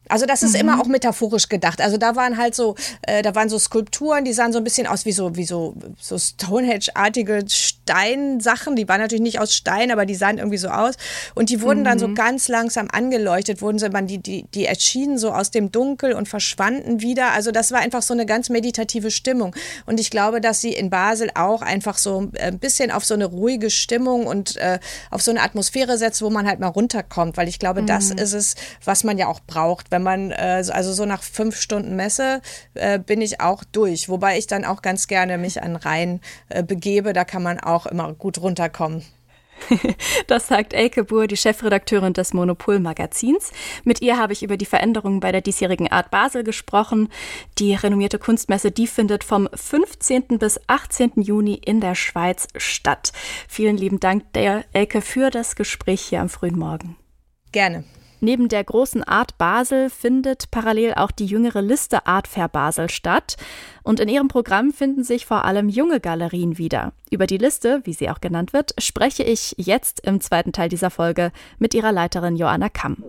Also 0.07 0.25
das 0.25 0.43
ist 0.43 0.53
mhm. 0.53 0.61
immer 0.61 0.81
auch 0.81 0.85
metaphorisch 0.85 1.49
gedacht. 1.49 1.81
Also 1.81 1.97
da 1.97 2.15
waren 2.15 2.37
halt 2.37 2.55
so, 2.55 2.75
äh, 3.01 3.21
da 3.21 3.33
waren 3.33 3.49
so 3.49 3.57
Skulpturen, 3.57 4.23
die 4.23 4.33
sahen 4.33 4.53
so 4.53 4.59
ein 4.59 4.63
bisschen 4.63 4.87
aus 4.87 5.05
wie 5.05 5.11
so, 5.11 5.35
wie 5.35 5.45
so, 5.45 5.75
so 5.99 6.17
Stonehenge-artige 6.17 7.45
Steinsachen. 7.47 8.75
Die 8.75 8.87
waren 8.87 9.01
natürlich 9.01 9.23
nicht 9.23 9.39
aus 9.39 9.53
Stein, 9.53 9.91
aber 9.91 10.05
die 10.05 10.15
sahen 10.15 10.37
irgendwie 10.37 10.57
so 10.57 10.69
aus. 10.69 10.95
Und 11.33 11.49
die 11.49 11.61
wurden 11.61 11.79
mhm. 11.79 11.85
dann 11.85 11.99
so 11.99 12.07
mhm. 12.07 12.15
ganz 12.15 12.47
langsam 12.47 12.87
angeleuchtet, 12.91 13.61
wurden 13.61 13.79
sie, 13.79 13.89
man, 13.89 14.05
die, 14.07 14.19
die, 14.19 14.45
die 14.53 14.65
erschienen 14.65 15.17
so 15.17 15.31
aus 15.31 15.49
dem 15.49 15.71
Dunkel 15.71 16.13
und 16.13 16.27
verschwanden 16.27 17.01
wieder. 17.01 17.31
Also 17.31 17.51
das 17.51 17.71
war 17.71 17.79
einfach 17.79 18.03
so 18.03 18.13
eine 18.13 18.25
ganz 18.25 18.49
meditative 18.49 19.09
Stimmung. 19.09 19.55
Und 19.85 19.99
ich 19.99 20.11
glaube, 20.11 20.39
dass 20.39 20.61
sie 20.61 20.73
in 20.73 20.89
Basel 20.89 21.31
auch 21.33 21.61
einfach 21.61 21.97
so 21.97 22.29
ein 22.39 22.59
bisschen 22.59 22.91
auf 22.91 23.05
so 23.05 23.15
eine 23.15 23.25
ruhige 23.25 23.71
Stimmung 23.71 24.27
und 24.27 24.57
äh, 24.57 24.79
auf 25.09 25.21
so 25.21 25.31
eine 25.31 25.41
Atmosphäre 25.41 25.97
setzt, 25.97 26.21
wo 26.21 26.29
man 26.29 26.47
halt 26.47 26.59
mal 26.59 26.67
runterkommt. 26.67 27.37
Weil 27.37 27.47
ich 27.47 27.57
glaube, 27.57 27.81
mhm. 27.81 27.87
das 27.87 28.11
ist 28.11 28.33
es, 28.33 28.55
was 28.83 29.03
man 29.03 29.17
ja 29.17 29.27
auch 29.27 29.39
braucht 29.39 29.89
wenn 29.95 30.03
man, 30.03 30.31
äh, 30.31 30.63
also 30.71 30.91
so 30.91 31.05
nach 31.05 31.23
fünf 31.23 31.55
Stunden 31.55 31.95
Messe 31.95 32.41
äh, 32.73 32.99
bin 32.99 33.21
ich 33.21 33.39
auch 33.39 33.63
durch. 33.63 34.09
Wobei 34.09 34.37
ich 34.37 34.45
dann 34.45 34.65
auch 34.65 34.81
ganz 34.81 35.07
gerne 35.07 35.37
mich 35.37 35.63
an 35.63 35.77
Rhein 35.77 36.19
äh, 36.49 36.63
begebe. 36.63 37.13
Da 37.13 37.23
kann 37.23 37.41
man 37.41 37.61
auch 37.61 37.85
immer 37.85 38.13
gut 38.13 38.41
runterkommen. 38.41 39.03
Das 40.27 40.47
sagt 40.49 40.73
Elke 40.73 41.05
Buhr, 41.05 41.27
die 41.27 41.37
Chefredakteurin 41.37 42.11
des 42.11 42.33
Monopol-Magazins. 42.33 43.51
Mit 43.85 44.01
ihr 44.01 44.17
habe 44.17 44.33
ich 44.33 44.43
über 44.43 44.57
die 44.57 44.65
Veränderungen 44.65 45.21
bei 45.21 45.31
der 45.31 45.39
diesjährigen 45.39 45.89
Art 45.89 46.11
Basel 46.11 46.43
gesprochen. 46.43 47.07
Die 47.57 47.73
renommierte 47.73 48.19
Kunstmesse, 48.19 48.71
die 48.71 48.87
findet 48.87 49.23
vom 49.23 49.47
15. 49.53 50.39
bis 50.39 50.59
18. 50.67 51.21
Juni 51.21 51.53
in 51.53 51.79
der 51.79 51.95
Schweiz 51.95 52.47
statt. 52.57 53.13
Vielen 53.47 53.77
lieben 53.77 54.01
Dank, 54.01 54.33
der 54.33 54.65
Elke, 54.73 54.99
für 54.99 55.29
das 55.29 55.55
Gespräch 55.55 56.01
hier 56.01 56.19
am 56.19 56.27
frühen 56.27 56.59
Morgen. 56.59 56.97
Gerne. 57.53 57.85
Neben 58.19 58.49
der 58.49 58.63
großen 58.63 59.03
Art 59.03 59.37
Basel 59.37 59.89
findet 59.89 60.51
parallel 60.51 60.93
auch 60.95 61.11
die 61.11 61.25
jüngere 61.25 61.61
Liste 61.61 62.07
Art 62.07 62.27
Fair 62.27 62.47
Basel 62.47 62.89
statt. 62.89 63.35
Und 63.83 63.99
in 63.99 64.09
ihrem 64.09 64.27
Programm 64.27 64.71
finden 64.71 65.03
sich 65.03 65.25
vor 65.25 65.45
allem 65.45 65.69
junge 65.69 65.99
Galerien 65.99 66.57
wieder. 66.57 66.93
Über 67.11 67.27
die 67.27 67.37
Liste, 67.37 67.81
wie 67.83 67.93
sie 67.93 68.09
auch 68.09 68.21
genannt 68.21 68.53
wird, 68.53 68.73
spreche 68.77 69.23
ich 69.23 69.55
jetzt 69.57 69.99
im 70.01 70.21
zweiten 70.21 70.51
Teil 70.51 70.69
dieser 70.69 70.89
Folge 70.89 71.31
mit 71.59 71.73
ihrer 71.73 71.91
Leiterin 71.91 72.35
Joanna 72.35 72.69
Kamm. 72.69 73.03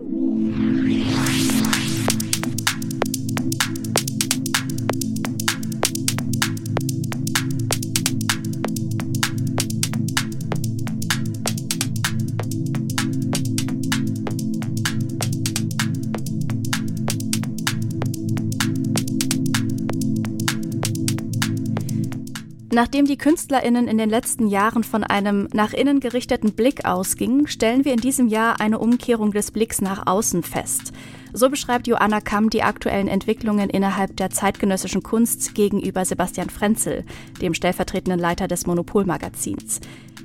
Nachdem 22.77 23.05
die 23.05 23.17
KünstlerInnen 23.17 23.87
in 23.87 23.97
den 23.97 24.11
letzten 24.11 24.45
Jahren 24.45 24.83
von 24.83 25.03
einem 25.03 25.47
nach 25.51 25.73
innen 25.73 25.99
gerichteten 25.99 26.53
Blick 26.53 26.85
ausgingen, 26.85 27.47
stellen 27.47 27.85
wir 27.85 27.91
in 27.91 27.99
diesem 27.99 28.27
Jahr 28.27 28.61
eine 28.61 28.77
Umkehrung 28.77 29.31
des 29.31 29.49
Blicks 29.49 29.81
nach 29.81 30.05
außen 30.05 30.43
fest. 30.43 30.93
So 31.33 31.49
beschreibt 31.49 31.87
Joanna 31.87 32.21
Kamm 32.21 32.51
die 32.51 32.61
aktuellen 32.61 33.07
Entwicklungen 33.07 33.71
innerhalb 33.71 34.15
der 34.17 34.29
zeitgenössischen 34.29 35.01
Kunst 35.01 35.55
gegenüber 35.55 36.05
Sebastian 36.05 36.51
Frenzel, 36.51 37.03
dem 37.41 37.55
stellvertretenden 37.55 38.19
Leiter 38.19 38.47
des 38.47 38.67
Monopolmagazins. 38.67 39.79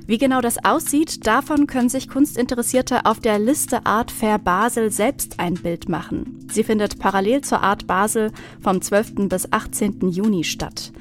Wie 0.05 0.19
genau 0.19 0.39
das 0.39 0.63
aussieht, 0.63 1.25
davon 1.25 1.65
können 1.65 1.89
sich 1.89 2.07
Kunstinteressierte 2.07 3.07
auf 3.07 3.19
der 3.19 3.39
Liste 3.39 3.87
Art 3.87 4.11
Fair 4.11 4.37
Basel 4.37 4.91
selbst 4.91 5.39
ein 5.39 5.55
Bild 5.55 5.89
machen. 5.89 6.47
Sie 6.51 6.63
findet 6.63 6.99
parallel 6.99 7.41
zur 7.41 7.63
Art 7.63 7.87
Basel 7.87 8.31
vom 8.61 8.79
12. 8.79 9.27
bis 9.27 9.51
18. 9.51 10.07
Juni 10.11 10.43
statt. 10.43 10.91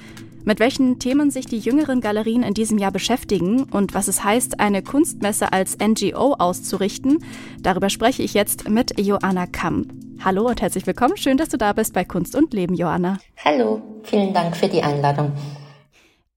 Mit 0.44 0.58
welchen 0.58 0.98
Themen 0.98 1.30
sich 1.30 1.46
die 1.46 1.60
jüngeren 1.60 2.00
Galerien 2.00 2.42
in 2.42 2.52
diesem 2.52 2.76
Jahr 2.76 2.90
beschäftigen 2.90 3.62
und 3.62 3.94
was 3.94 4.08
es 4.08 4.24
heißt, 4.24 4.58
eine 4.58 4.82
Kunstmesse 4.82 5.52
als 5.52 5.78
NGO 5.78 6.34
auszurichten, 6.34 7.24
darüber 7.60 7.88
spreche 7.90 8.24
ich 8.24 8.34
jetzt 8.34 8.68
mit 8.68 8.98
Joanna 8.98 9.46
Kamm. 9.46 9.86
Hallo 10.24 10.48
und 10.48 10.60
herzlich 10.60 10.84
willkommen. 10.84 11.16
Schön, 11.16 11.36
dass 11.36 11.48
du 11.48 11.58
da 11.58 11.72
bist 11.72 11.94
bei 11.94 12.04
Kunst 12.04 12.34
und 12.34 12.52
Leben, 12.54 12.74
Joanna. 12.74 13.18
Hallo, 13.44 13.82
vielen 14.02 14.34
Dank 14.34 14.56
für 14.56 14.68
die 14.68 14.82
Einladung. 14.82 15.30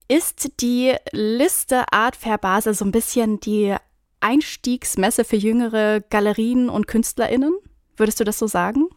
Ist 0.08 0.62
die 0.62 0.94
Liste 1.12 1.92
Art 1.92 2.16
Fair 2.16 2.38
Basel 2.38 2.76
so 2.76 2.86
ein 2.86 2.92
bisschen 2.92 3.40
die 3.40 3.76
Einstiegsmesse 4.20 5.24
für 5.24 5.36
jüngere 5.36 6.02
Galerien 6.02 6.70
und 6.70 6.86
KünstlerInnen? 6.86 7.54
Würdest 7.98 8.20
du 8.20 8.24
das 8.24 8.38
so 8.38 8.46
sagen? 8.46 8.88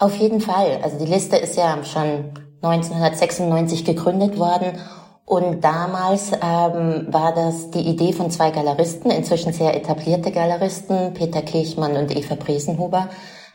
Auf 0.00 0.16
jeden 0.16 0.40
Fall. 0.40 0.80
Also 0.82 0.98
die 0.98 1.10
Liste 1.10 1.36
ist 1.36 1.56
ja 1.56 1.84
schon 1.84 2.32
1996 2.62 3.84
gegründet 3.84 4.38
worden. 4.38 4.78
Und 5.24 5.62
damals 5.62 6.32
ähm, 6.32 7.06
war 7.10 7.34
das 7.34 7.70
die 7.70 7.86
Idee 7.86 8.12
von 8.12 8.30
zwei 8.30 8.50
Galeristen, 8.50 9.10
inzwischen 9.10 9.52
sehr 9.52 9.76
etablierte 9.76 10.32
Galeristen, 10.32 11.12
Peter 11.12 11.42
Kirchmann 11.42 11.96
und 11.96 12.16
Eva 12.16 12.34
Bresenhuber, 12.34 13.08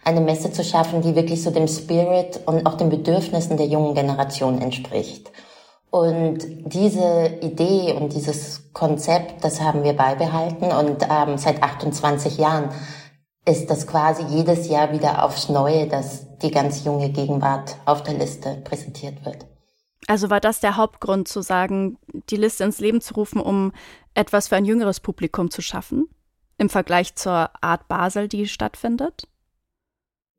eine 0.04 0.22
Messe 0.22 0.52
zu 0.52 0.64
schaffen, 0.64 1.02
die 1.02 1.16
wirklich 1.16 1.42
so 1.42 1.50
dem 1.50 1.68
Spirit 1.68 2.42
und 2.46 2.68
auch 2.68 2.76
den 2.76 2.90
Bedürfnissen 2.90 3.58
der 3.58 3.66
jungen 3.66 3.96
Generation 3.96 4.62
entspricht. 4.62 5.32
Und 5.90 6.40
diese 6.66 7.38
Idee 7.42 7.94
und 7.94 8.14
dieses 8.14 8.74
Konzept, 8.74 9.44
das 9.44 9.62
haben 9.62 9.84
wir 9.84 9.94
beibehalten 9.94 10.66
und 10.66 11.08
ähm, 11.10 11.38
seit 11.38 11.62
28 11.62 12.38
Jahren 12.38 12.70
ist 13.46 13.70
das 13.70 13.86
quasi 13.88 14.24
jedes 14.30 14.70
Jahr 14.70 14.92
wieder 14.92 15.24
aufs 15.24 15.50
Neue, 15.50 15.88
dass 15.88 16.26
die 16.44 16.52
ganz 16.52 16.84
junge 16.84 17.10
Gegenwart 17.10 17.78
auf 17.86 18.04
der 18.04 18.16
Liste 18.16 18.62
präsentiert 18.64 19.26
wird. 19.26 19.46
Also 20.08 20.30
war 20.30 20.40
das 20.40 20.60
der 20.60 20.76
Hauptgrund 20.78 21.28
zu 21.28 21.42
sagen, 21.42 21.98
die 22.30 22.36
Liste 22.36 22.64
ins 22.64 22.80
Leben 22.80 23.02
zu 23.02 23.14
rufen, 23.14 23.42
um 23.42 23.72
etwas 24.14 24.50
für 24.50 24.58
ein 24.58 24.66
jüngeres 24.66 25.00
Publikum 25.00 25.50
zu 25.50 25.62
schaffen, 25.62 26.10
im 26.58 26.70
Vergleich 26.70 27.16
zur 27.16 27.50
Art 27.62 27.88
Basel, 27.88 28.28
die 28.28 28.48
stattfindet? 28.48 29.28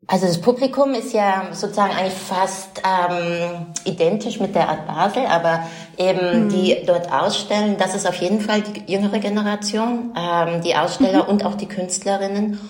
Also 0.06 0.26
das 0.26 0.38
Publikum 0.38 0.92
ist 0.92 1.14
ja 1.14 1.49
sozusagen 1.52 1.94
eigentlich 1.94 2.12
fast 2.12 2.82
ähm, 2.84 3.68
identisch 3.87 4.38
mit 4.38 4.54
der 4.54 4.68
Art 4.68 4.87
Basel, 4.87 5.25
aber 5.25 5.66
eben 5.96 6.44
mhm. 6.44 6.49
die 6.50 6.76
dort 6.87 7.11
ausstellen, 7.11 7.76
das 7.78 7.94
ist 7.94 8.06
auf 8.06 8.16
jeden 8.16 8.42
Fall 8.42 8.61
die 8.61 8.92
jüngere 8.92 9.18
Generation, 9.18 10.12
ähm, 10.14 10.61
die 10.61 10.76
Aussteller 10.76 11.25
mhm. 11.25 11.30
und 11.30 11.46
auch 11.46 11.54
die 11.54 11.68
Künstlerinnen. 11.68 12.61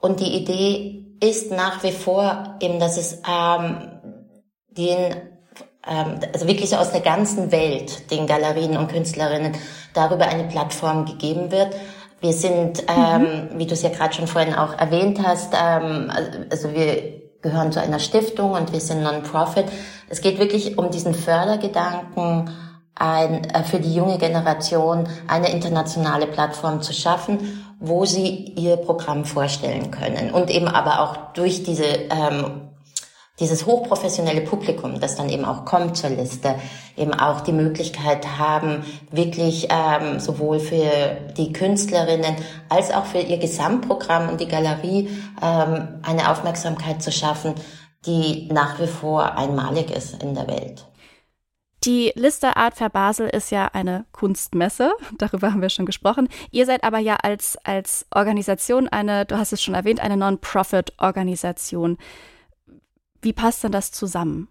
Und 0.00 0.18
die 0.20 0.34
Idee 0.34 1.09
ist 1.20 1.50
nach 1.50 1.82
wie 1.82 1.92
vor 1.92 2.56
eben, 2.60 2.80
dass 2.80 2.96
es 2.96 3.20
ähm, 3.28 3.90
den 4.70 5.14
ähm, 5.86 6.20
also 6.32 6.46
wirklich 6.46 6.76
aus 6.76 6.92
der 6.92 7.00
ganzen 7.00 7.52
Welt 7.52 8.10
den 8.10 8.26
Galerien 8.26 8.76
und 8.76 8.88
Künstlerinnen 8.88 9.52
darüber 9.94 10.26
eine 10.26 10.44
Plattform 10.44 11.04
gegeben 11.06 11.50
wird. 11.50 11.74
Wir 12.20 12.32
sind, 12.32 12.84
ähm, 12.86 13.22
mhm. 13.22 13.58
wie 13.58 13.66
du 13.66 13.72
es 13.72 13.82
ja 13.82 13.88
gerade 13.88 14.12
schon 14.12 14.26
vorhin 14.26 14.54
auch 14.54 14.78
erwähnt 14.78 15.20
hast, 15.24 15.54
ähm, 15.54 16.12
also 16.50 16.72
wir 16.74 17.20
gehören 17.40 17.72
zu 17.72 17.80
einer 17.80 17.98
Stiftung 17.98 18.52
und 18.52 18.72
wir 18.72 18.80
sind 18.80 19.02
Non-Profit. 19.02 19.64
Es 20.10 20.20
geht 20.20 20.38
wirklich 20.38 20.76
um 20.76 20.90
diesen 20.90 21.14
Fördergedanken, 21.14 22.50
ein, 22.94 23.44
äh, 23.44 23.64
für 23.64 23.80
die 23.80 23.94
junge 23.94 24.18
Generation 24.18 25.08
eine 25.26 25.50
internationale 25.50 26.26
Plattform 26.26 26.82
zu 26.82 26.92
schaffen, 26.92 27.64
wo 27.80 28.04
sie 28.04 28.52
ihr 28.56 28.76
Programm 28.76 29.24
vorstellen 29.24 29.90
können 29.90 30.30
und 30.30 30.50
eben 30.50 30.68
aber 30.68 31.00
auch 31.00 31.32
durch 31.32 31.64
diese 31.64 31.84
ähm, 31.84 32.70
dieses 33.40 33.64
hochprofessionelle 33.64 34.42
Publikum, 34.42 35.00
das 35.00 35.16
dann 35.16 35.30
eben 35.30 35.46
auch 35.46 35.64
kommt 35.64 35.96
zur 35.96 36.10
Liste, 36.10 36.56
eben 36.96 37.14
auch 37.14 37.40
die 37.40 37.52
Möglichkeit 37.52 38.38
haben, 38.38 38.84
wirklich 39.10 39.68
ähm, 39.70 40.20
sowohl 40.20 40.60
für 40.60 41.16
die 41.38 41.52
Künstlerinnen 41.52 42.36
als 42.68 42.92
auch 42.92 43.06
für 43.06 43.20
ihr 43.20 43.38
Gesamtprogramm 43.38 44.28
und 44.28 44.40
die 44.40 44.48
Galerie 44.48 45.08
ähm, 45.42 46.00
eine 46.02 46.30
Aufmerksamkeit 46.30 47.02
zu 47.02 47.10
schaffen, 47.10 47.54
die 48.04 48.48
nach 48.52 48.78
wie 48.78 48.86
vor 48.86 49.36
einmalig 49.36 49.90
ist 49.90 50.22
in 50.22 50.34
der 50.34 50.46
Welt. 50.46 50.84
Die 51.84 52.12
Liste 52.14 52.58
Art 52.58 52.74
Fair 52.74 52.90
Basel 52.90 53.28
ist 53.28 53.50
ja 53.50 53.70
eine 53.72 54.04
Kunstmesse, 54.12 54.92
darüber 55.18 55.52
haben 55.52 55.62
wir 55.62 55.70
schon 55.70 55.86
gesprochen. 55.86 56.28
Ihr 56.50 56.66
seid 56.66 56.84
aber 56.84 56.98
ja 56.98 57.16
als, 57.16 57.56
als 57.64 58.06
Organisation 58.14 58.86
eine, 58.88 59.24
du 59.24 59.38
hast 59.38 59.52
es 59.52 59.62
schon 59.62 59.74
erwähnt, 59.74 60.00
eine 60.00 60.18
Non-Profit-Organisation. 60.18 61.96
Wie 63.22 63.32
passt 63.32 63.64
denn 63.64 63.72
das 63.72 63.92
zusammen? 63.92 64.48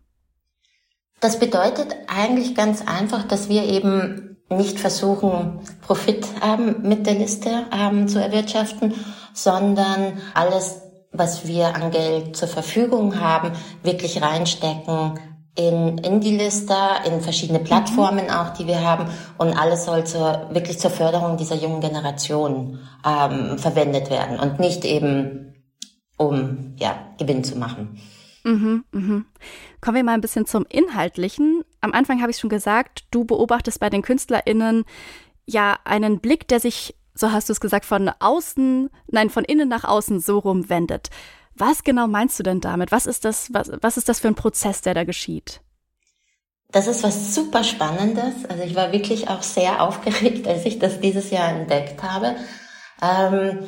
Das 1.19 1.39
bedeutet 1.39 1.95
eigentlich 2.07 2.55
ganz 2.55 2.81
einfach, 2.87 3.23
dass 3.23 3.49
wir 3.49 3.63
eben 3.63 4.37
nicht 4.49 4.79
versuchen, 4.79 5.59
Profit 5.81 6.25
ähm, 6.43 6.77
mit 6.81 7.05
der 7.05 7.15
Liste 7.15 7.67
ähm, 7.71 8.07
zu 8.07 8.19
erwirtschaften, 8.19 8.95
sondern 9.33 10.19
alles, 10.33 10.81
was 11.11 11.45
wir 11.45 11.75
an 11.75 11.91
Geld 11.91 12.35
zur 12.35 12.47
Verfügung 12.47 13.19
haben, 13.19 13.51
wirklich 13.83 14.21
reinstecken 14.21 15.19
in, 15.59 15.97
in 15.97 16.21
die 16.21 16.37
Liste, 16.37 16.73
in 17.05 17.19
verschiedene 17.19 17.59
Plattformen 17.59 18.25
mhm. 18.25 18.31
auch, 18.31 18.53
die 18.53 18.65
wir 18.65 18.81
haben. 18.81 19.09
Und 19.37 19.53
alles 19.53 19.83
soll 19.83 20.05
zur, 20.05 20.47
wirklich 20.51 20.79
zur 20.79 20.89
Förderung 20.89 21.35
dieser 21.35 21.55
jungen 21.55 21.81
Generation 21.81 22.79
ähm, 23.05 23.57
verwendet 23.57 24.09
werden 24.09 24.39
und 24.39 24.59
nicht 24.59 24.85
eben, 24.85 25.53
um 26.17 26.75
ja, 26.77 26.97
Gewinn 27.17 27.43
zu 27.43 27.57
machen. 27.57 27.99
Mhm, 28.45 28.85
mhm. 28.93 29.25
Kommen 29.81 29.97
wir 29.97 30.03
mal 30.05 30.13
ein 30.13 30.21
bisschen 30.21 30.45
zum 30.45 30.65
Inhaltlichen. 30.69 31.63
Am 31.81 31.91
Anfang 31.91 32.21
habe 32.21 32.31
ich 32.31 32.37
schon 32.37 32.49
gesagt, 32.49 33.03
du 33.11 33.25
beobachtest 33.25 33.81
bei 33.81 33.89
den 33.89 34.01
KünstlerInnen 34.01 34.85
ja 35.45 35.77
einen 35.83 36.21
Blick, 36.21 36.47
der 36.47 36.61
sich, 36.61 36.95
so 37.13 37.33
hast 37.33 37.49
du 37.49 37.53
es 37.53 37.59
gesagt, 37.59 37.83
von 37.83 38.09
außen, 38.19 38.89
nein, 39.07 39.29
von 39.29 39.43
innen 39.43 39.67
nach 39.67 39.83
außen 39.83 40.21
so 40.21 40.39
rumwendet. 40.39 41.09
Was 41.59 41.83
genau 41.83 42.07
meinst 42.07 42.39
du 42.39 42.43
denn 42.43 42.61
damit? 42.61 42.91
Was 42.91 43.05
ist 43.05 43.25
das, 43.25 43.53
was, 43.53 43.69
was 43.81 43.97
ist 43.97 44.09
das 44.09 44.21
für 44.21 44.29
ein 44.29 44.35
Prozess, 44.35 44.81
der 44.81 44.93
da 44.93 45.03
geschieht? 45.03 45.61
Das 46.71 46.87
ist 46.87 47.03
was 47.03 47.35
super 47.35 47.63
Spannendes. 47.63 48.45
Also 48.47 48.63
ich 48.63 48.75
war 48.75 48.91
wirklich 48.91 49.27
auch 49.29 49.43
sehr 49.43 49.81
aufgeregt, 49.83 50.47
als 50.47 50.65
ich 50.65 50.79
das 50.79 50.99
dieses 50.99 51.31
Jahr 51.31 51.49
entdeckt 51.49 52.01
habe. 52.01 52.35
Ähm, 53.01 53.67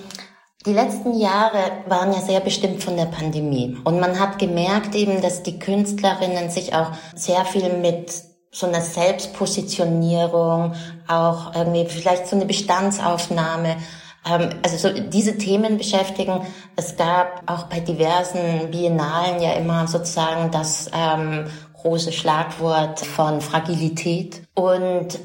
die 0.65 0.74
letzten 0.74 1.19
Jahre 1.19 1.83
waren 1.88 2.13
ja 2.13 2.21
sehr 2.21 2.39
bestimmt 2.39 2.83
von 2.83 2.95
der 2.95 3.07
Pandemie. 3.07 3.77
Und 3.83 4.00
man 4.00 4.19
hat 4.19 4.39
gemerkt 4.39 4.95
eben, 4.95 5.21
dass 5.21 5.43
die 5.43 5.60
Künstlerinnen 5.60 6.50
sich 6.50 6.75
auch 6.75 6.91
sehr 7.15 7.43
viel 7.45 7.77
mit 7.77 8.13
so 8.51 8.67
einer 8.67 8.81
Selbstpositionierung, 8.81 10.75
auch 11.07 11.55
irgendwie 11.55 11.86
vielleicht 11.88 12.27
so 12.27 12.36
eine 12.36 12.45
Bestandsaufnahme, 12.45 13.77
also 14.24 14.78
so 14.78 15.01
diese 15.01 15.38
Themen 15.38 15.78
beschäftigen. 15.78 16.42
Es 16.75 16.96
gab 16.96 17.44
auch 17.50 17.63
bei 17.63 17.80
diversen 17.80 18.70
Biennalen 18.70 19.42
ja 19.42 19.54
immer 19.54 19.88
sozusagen 19.88 20.51
das 20.51 20.90
ähm, 20.94 21.46
große 21.82 22.12
Schlagwort 22.12 23.00
von 23.00 23.42
Fragilität. 23.42 24.44
Und 24.54 25.20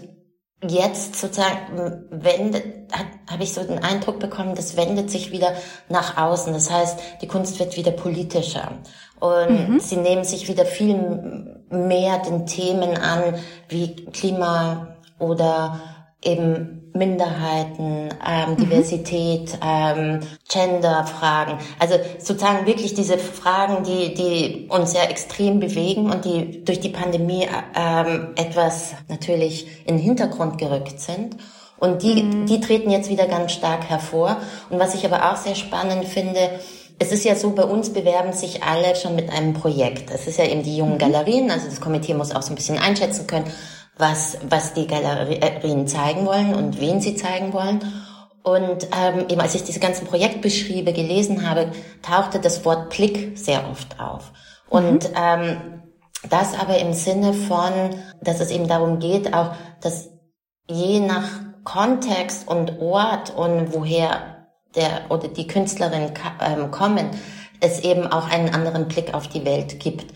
jetzt 0.67 1.17
sozusagen 1.17 2.07
wendet, 2.11 2.65
habe 3.31 3.43
ich 3.43 3.53
so 3.53 3.63
den 3.63 3.81
Eindruck 3.81 4.19
bekommen, 4.19 4.55
das 4.55 4.77
wendet 4.77 5.11
sich 5.11 5.31
wieder 5.31 5.53
nach 5.89 6.17
außen. 6.17 6.53
Das 6.53 6.71
heißt, 6.71 6.99
die 7.21 7.29
Kunst 7.29 7.59
wird 7.59 7.77
wieder 7.77 7.91
politischer. 7.91 8.79
Und 9.21 9.71
mhm. 9.71 9.81
sie 9.81 9.97
nehmen 9.97 10.25
sich 10.25 10.49
wieder 10.49 10.65
viel 10.65 11.57
mehr 11.71 12.19
den 12.19 12.47
Themen 12.47 12.97
an, 12.97 13.35
wie 13.69 13.97
Klima 14.07 14.97
oder 15.19 15.81
eben 16.23 16.86
Minderheiten, 16.99 18.09
ähm, 18.27 18.51
mhm. 18.51 18.57
Diversität, 18.57 19.59
ähm, 19.65 20.21
Gender-Fragen. 20.49 21.59
Also 21.79 21.95
sozusagen 22.19 22.67
wirklich 22.67 22.95
diese 22.95 23.19
Fragen, 23.19 23.85
die, 23.85 24.15
die 24.15 24.67
uns 24.69 24.93
ja 24.93 25.03
extrem 25.05 25.61
bewegen 25.61 26.11
und 26.11 26.25
die 26.25 26.65
durch 26.65 26.81
die 26.81 26.91
Pandemie 26.91 27.47
ähm, 27.75 28.29
etwas 28.37 28.95
natürlich 29.09 29.67
in 29.87 29.97
den 29.97 30.05
Hintergrund 30.05 30.59
gerückt 30.59 31.01
sind. 31.01 31.37
Und 31.79 32.03
die, 32.03 32.23
mhm. 32.23 32.47
die 32.47 32.61
treten 32.61 32.91
jetzt 32.91 33.11
wieder 33.11 33.27
ganz 33.27 33.53
stark 33.53 33.89
hervor. 33.89 34.39
Und 34.71 34.79
was 34.79 34.95
ich 34.95 35.05
aber 35.05 35.31
auch 35.31 35.37
sehr 35.37 35.55
spannend 35.55 36.07
finde, 36.07 36.51
es 36.99 37.13
ist 37.13 37.25
ja 37.25 37.35
so, 37.35 37.51
bei 37.51 37.65
uns 37.65 37.93
bewerben 37.93 38.33
sich 38.33 38.63
alle 38.63 38.97
schon 38.97 39.15
mit 39.15 39.31
einem 39.31 39.53
Projekt. 39.53 40.11
Es 40.11 40.27
ist 40.27 40.39
ja 40.39 40.47
eben 40.47 40.63
die 40.63 40.77
jungen 40.77 40.95
mhm. 40.95 40.99
Galerien, 40.99 41.51
also 41.51 41.67
das 41.67 41.81
Komitee 41.81 42.15
muss 42.15 42.35
auch 42.35 42.43
so 42.43 42.53
ein 42.53 42.57
bisschen 42.57 42.79
einschätzen 42.79 43.27
können, 43.27 43.45
was, 43.97 44.39
was 44.49 44.75
die 44.75 44.87
Galerien 44.87 45.89
zeigen 45.89 46.27
wollen 46.27 46.55
und 46.55 46.81
wen 46.81 47.01
sie 47.01 47.17
zeigen 47.17 47.53
wollen. 47.53 47.81
Und 48.43 48.89
ähm, 48.97 49.27
eben 49.29 49.41
als 49.41 49.55
ich 49.55 49.65
diese 49.65 49.81
ganzen 49.81 50.07
Projektbeschriebe 50.07 50.93
gelesen 50.93 51.49
habe, 51.49 51.73
tauchte 52.03 52.39
das 52.39 52.65
Wort 52.65 52.91
Blick 52.91 53.37
sehr 53.37 53.69
oft 53.69 53.99
auf. 53.99 54.33
Und 54.69 55.11
mhm. 55.11 55.17
ähm, 55.17 55.83
das 56.29 56.59
aber 56.59 56.79
im 56.79 56.93
Sinne 56.93 57.33
von, 57.33 57.73
dass 58.21 58.41
es 58.41 58.51
eben 58.51 58.69
darum 58.69 58.99
geht, 58.99 59.33
auch, 59.35 59.53
dass 59.81 60.11
je 60.69 61.01
nach 61.01 61.29
Kontext 61.65 62.47
und 62.47 62.81
Ort 62.81 63.35
und 63.35 63.73
woher 63.73 64.47
der 64.75 65.11
oder 65.11 65.29
die 65.29 65.47
Künstlerin 65.47 66.13
ähm, 66.41 66.71
kommen, 66.71 67.11
es 67.61 67.81
eben 67.81 68.07
auch 68.07 68.29
einen 68.29 68.55
anderen 68.55 68.87
Blick 68.87 69.15
auf 69.15 69.27
die 69.29 69.45
Welt 69.45 69.81
gibt. 69.81 70.13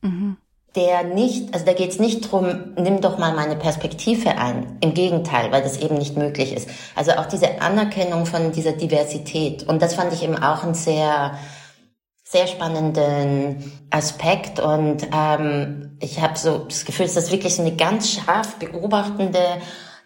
Mhm 0.00 0.38
der 0.76 1.02
nicht, 1.02 1.54
also 1.54 1.64
da 1.64 1.72
geht 1.72 1.90
es 1.90 1.98
nicht 1.98 2.30
drum, 2.30 2.74
nimm 2.76 3.00
doch 3.00 3.18
mal 3.18 3.34
meine 3.34 3.56
Perspektive 3.56 4.36
ein. 4.36 4.78
Im 4.80 4.94
Gegenteil, 4.94 5.50
weil 5.50 5.62
das 5.62 5.78
eben 5.78 5.96
nicht 5.96 6.16
möglich 6.16 6.52
ist. 6.54 6.68
Also 6.94 7.12
auch 7.12 7.26
diese 7.26 7.60
Anerkennung 7.60 8.26
von 8.26 8.52
dieser 8.52 8.72
Diversität. 8.72 9.66
Und 9.66 9.80
das 9.80 9.94
fand 9.94 10.12
ich 10.12 10.22
eben 10.22 10.36
auch 10.36 10.62
einen 10.62 10.74
sehr, 10.74 11.38
sehr 12.22 12.46
spannenden 12.46 13.72
Aspekt. 13.90 14.60
Und 14.60 15.08
ähm, 15.12 15.96
ich 16.00 16.20
habe 16.20 16.38
so 16.38 16.58
das 16.58 16.84
Gefühl, 16.84 17.06
dass 17.06 17.14
das 17.14 17.32
wirklich 17.32 17.56
so 17.56 17.62
eine 17.62 17.74
ganz 17.74 18.10
scharf 18.10 18.56
beobachtende 18.56 19.40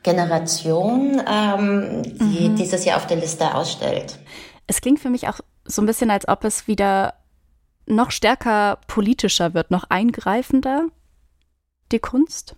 Generation, 0.04 1.20
ähm, 1.28 2.02
die 2.02 2.48
mhm. 2.48 2.56
dieses 2.56 2.84
Jahr 2.84 2.96
auf 2.96 3.06
der 3.06 3.16
Liste 3.16 3.54
ausstellt. 3.54 4.18
Es 4.66 4.80
klingt 4.80 5.00
für 5.00 5.10
mich 5.10 5.28
auch 5.28 5.40
so 5.64 5.82
ein 5.82 5.86
bisschen, 5.86 6.10
als 6.10 6.26
ob 6.28 6.44
es 6.44 6.66
wieder 6.66 7.14
noch 7.86 8.10
stärker 8.10 8.78
politischer 8.86 9.54
wird, 9.54 9.70
noch 9.70 9.84
eingreifender, 9.90 10.86
die 11.90 11.98
Kunst? 11.98 12.56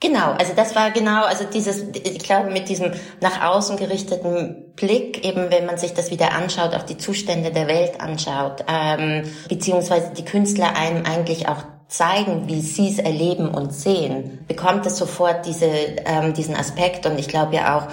Genau, 0.00 0.32
also 0.32 0.52
das 0.54 0.74
war 0.74 0.90
genau, 0.90 1.24
also 1.24 1.44
dieses, 1.44 1.82
ich 1.94 2.18
glaube, 2.18 2.50
mit 2.50 2.68
diesem 2.68 2.92
nach 3.22 3.42
außen 3.42 3.78
gerichteten 3.78 4.74
Blick, 4.76 5.24
eben 5.24 5.50
wenn 5.50 5.64
man 5.64 5.78
sich 5.78 5.94
das 5.94 6.10
wieder 6.10 6.32
anschaut, 6.32 6.74
auch 6.74 6.82
die 6.82 6.98
Zustände 6.98 7.52
der 7.52 7.68
Welt 7.68 8.00
anschaut, 8.00 8.64
ähm, 8.68 9.22
beziehungsweise 9.48 10.12
die 10.12 10.24
Künstler 10.24 10.76
einem 10.76 11.06
eigentlich 11.06 11.48
auch 11.48 11.64
zeigen, 11.88 12.48
wie 12.48 12.60
sie 12.60 12.90
es 12.90 12.98
erleben 12.98 13.48
und 13.48 13.72
sehen, 13.72 14.44
bekommt 14.46 14.84
es 14.84 14.98
sofort 14.98 15.46
diese, 15.46 15.66
ähm, 15.66 16.34
diesen 16.34 16.56
Aspekt 16.56 17.06
und 17.06 17.18
ich 17.18 17.28
glaube 17.28 17.54
ja 17.54 17.78
auch, 17.78 17.88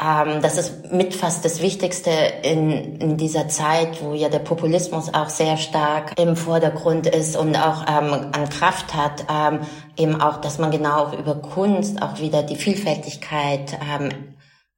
ähm, 0.00 0.40
das 0.40 0.56
ist 0.56 0.92
mit 0.92 1.14
fast 1.14 1.44
das 1.44 1.60
Wichtigste 1.60 2.10
in, 2.42 2.96
in 2.96 3.16
dieser 3.16 3.48
Zeit, 3.48 4.02
wo 4.02 4.14
ja 4.14 4.28
der 4.28 4.38
Populismus 4.38 5.12
auch 5.12 5.28
sehr 5.28 5.56
stark 5.56 6.18
im 6.18 6.36
Vordergrund 6.36 7.06
ist 7.06 7.36
und 7.36 7.56
auch 7.56 7.82
ähm, 7.86 8.30
an 8.32 8.48
Kraft 8.48 8.94
hat, 8.94 9.26
ähm, 9.30 9.60
eben 9.96 10.20
auch, 10.20 10.40
dass 10.40 10.58
man 10.58 10.70
genau 10.70 11.04
auch 11.04 11.18
über 11.18 11.34
Kunst 11.34 12.00
auch 12.00 12.18
wieder 12.18 12.42
die 12.42 12.56
Vielfältigkeit 12.56 13.78
ähm, 13.82 14.34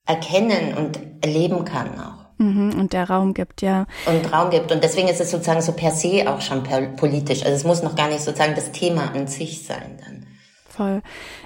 erkennen 0.07 0.75
und 0.77 0.99
erleben 1.25 1.65
kann 1.65 2.01
auch. 2.01 2.23
Mhm, 2.39 2.81
und 2.81 2.93
der 2.93 3.09
Raum 3.09 3.35
gibt, 3.35 3.63
ja. 3.63 3.87
Und 4.07 4.33
Raum 4.33 4.51
gibt. 4.51 4.73
Und 4.73 4.83
deswegen 4.83 5.07
ist 5.07 5.21
es 5.21 5.31
sozusagen 5.31 5.63
so 5.63 5.73
per 5.73 5.93
se 5.93 6.25
auch 6.27 6.41
schon 6.41 6.65
politisch. 6.97 7.45
Also 7.45 7.55
es 7.55 7.65
muss 7.65 7.83
noch 7.85 7.95
gar 7.95 8.09
nicht 8.09 8.23
sozusagen 8.23 8.57
das 8.57 8.73
Thema 8.73 9.13
an 9.15 9.29
sich 9.29 9.65
sein 9.65 9.99
dann. 10.05 10.27
Voll. 10.69 11.03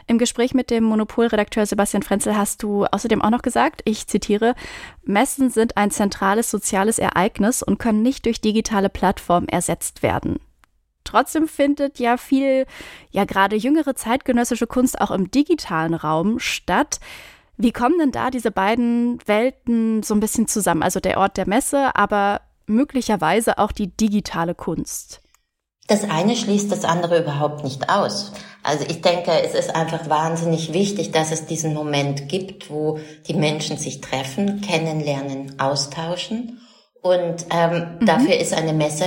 Im 0.08 0.18
Gespräch 0.18 0.54
mit 0.54 0.70
dem 0.70 0.84
Monopolredakteur 0.84 1.66
Sebastian 1.66 2.02
Frenzel 2.02 2.36
hast 2.36 2.62
du 2.62 2.84
außerdem 2.84 3.22
auch 3.22 3.30
noch 3.30 3.42
gesagt, 3.42 3.82
ich 3.84 4.06
zitiere, 4.06 4.54
Messen 5.02 5.50
sind 5.50 5.76
ein 5.76 5.90
zentrales 5.90 6.50
soziales 6.50 7.00
Ereignis 7.00 7.62
und 7.62 7.78
können 7.78 8.02
nicht 8.02 8.24
durch 8.24 8.40
digitale 8.40 8.88
Plattformen 8.88 9.48
ersetzt 9.48 10.04
werden. 10.04 10.38
Trotzdem 11.02 11.48
findet 11.48 11.98
ja 11.98 12.16
viel, 12.16 12.66
ja 13.10 13.24
gerade 13.24 13.56
jüngere 13.56 13.96
zeitgenössische 13.96 14.66
Kunst 14.66 15.00
auch 15.00 15.10
im 15.10 15.30
digitalen 15.30 15.94
Raum 15.94 16.38
statt. 16.38 17.00
Wie 17.56 17.72
kommen 17.72 17.98
denn 17.98 18.12
da 18.12 18.30
diese 18.30 18.50
beiden 18.50 19.18
Welten 19.26 20.02
so 20.02 20.14
ein 20.14 20.20
bisschen 20.20 20.46
zusammen? 20.46 20.82
Also 20.82 21.00
der 21.00 21.18
Ort 21.18 21.36
der 21.36 21.48
Messe, 21.48 21.96
aber 21.96 22.42
möglicherweise 22.66 23.58
auch 23.58 23.72
die 23.72 23.96
digitale 23.96 24.54
Kunst. 24.54 25.22
Das 25.88 26.04
eine 26.04 26.34
schließt 26.34 26.70
das 26.70 26.84
andere 26.84 27.20
überhaupt 27.20 27.62
nicht 27.62 27.88
aus. 27.90 28.32
Also 28.62 28.84
ich 28.88 29.00
denke, 29.00 29.30
es 29.44 29.54
ist 29.54 29.74
einfach 29.74 30.08
wahnsinnig 30.08 30.72
wichtig, 30.72 31.12
dass 31.12 31.30
es 31.30 31.46
diesen 31.46 31.74
Moment 31.74 32.28
gibt, 32.28 32.68
wo 32.70 32.98
die 33.28 33.34
Menschen 33.34 33.76
sich 33.76 34.00
treffen, 34.00 34.60
kennenlernen, 34.60 35.60
austauschen. 35.60 36.60
Und 37.00 37.46
ähm, 37.50 37.98
mhm. 38.00 38.06
dafür 38.06 38.36
ist 38.36 38.52
eine 38.52 38.72
Messe 38.72 39.06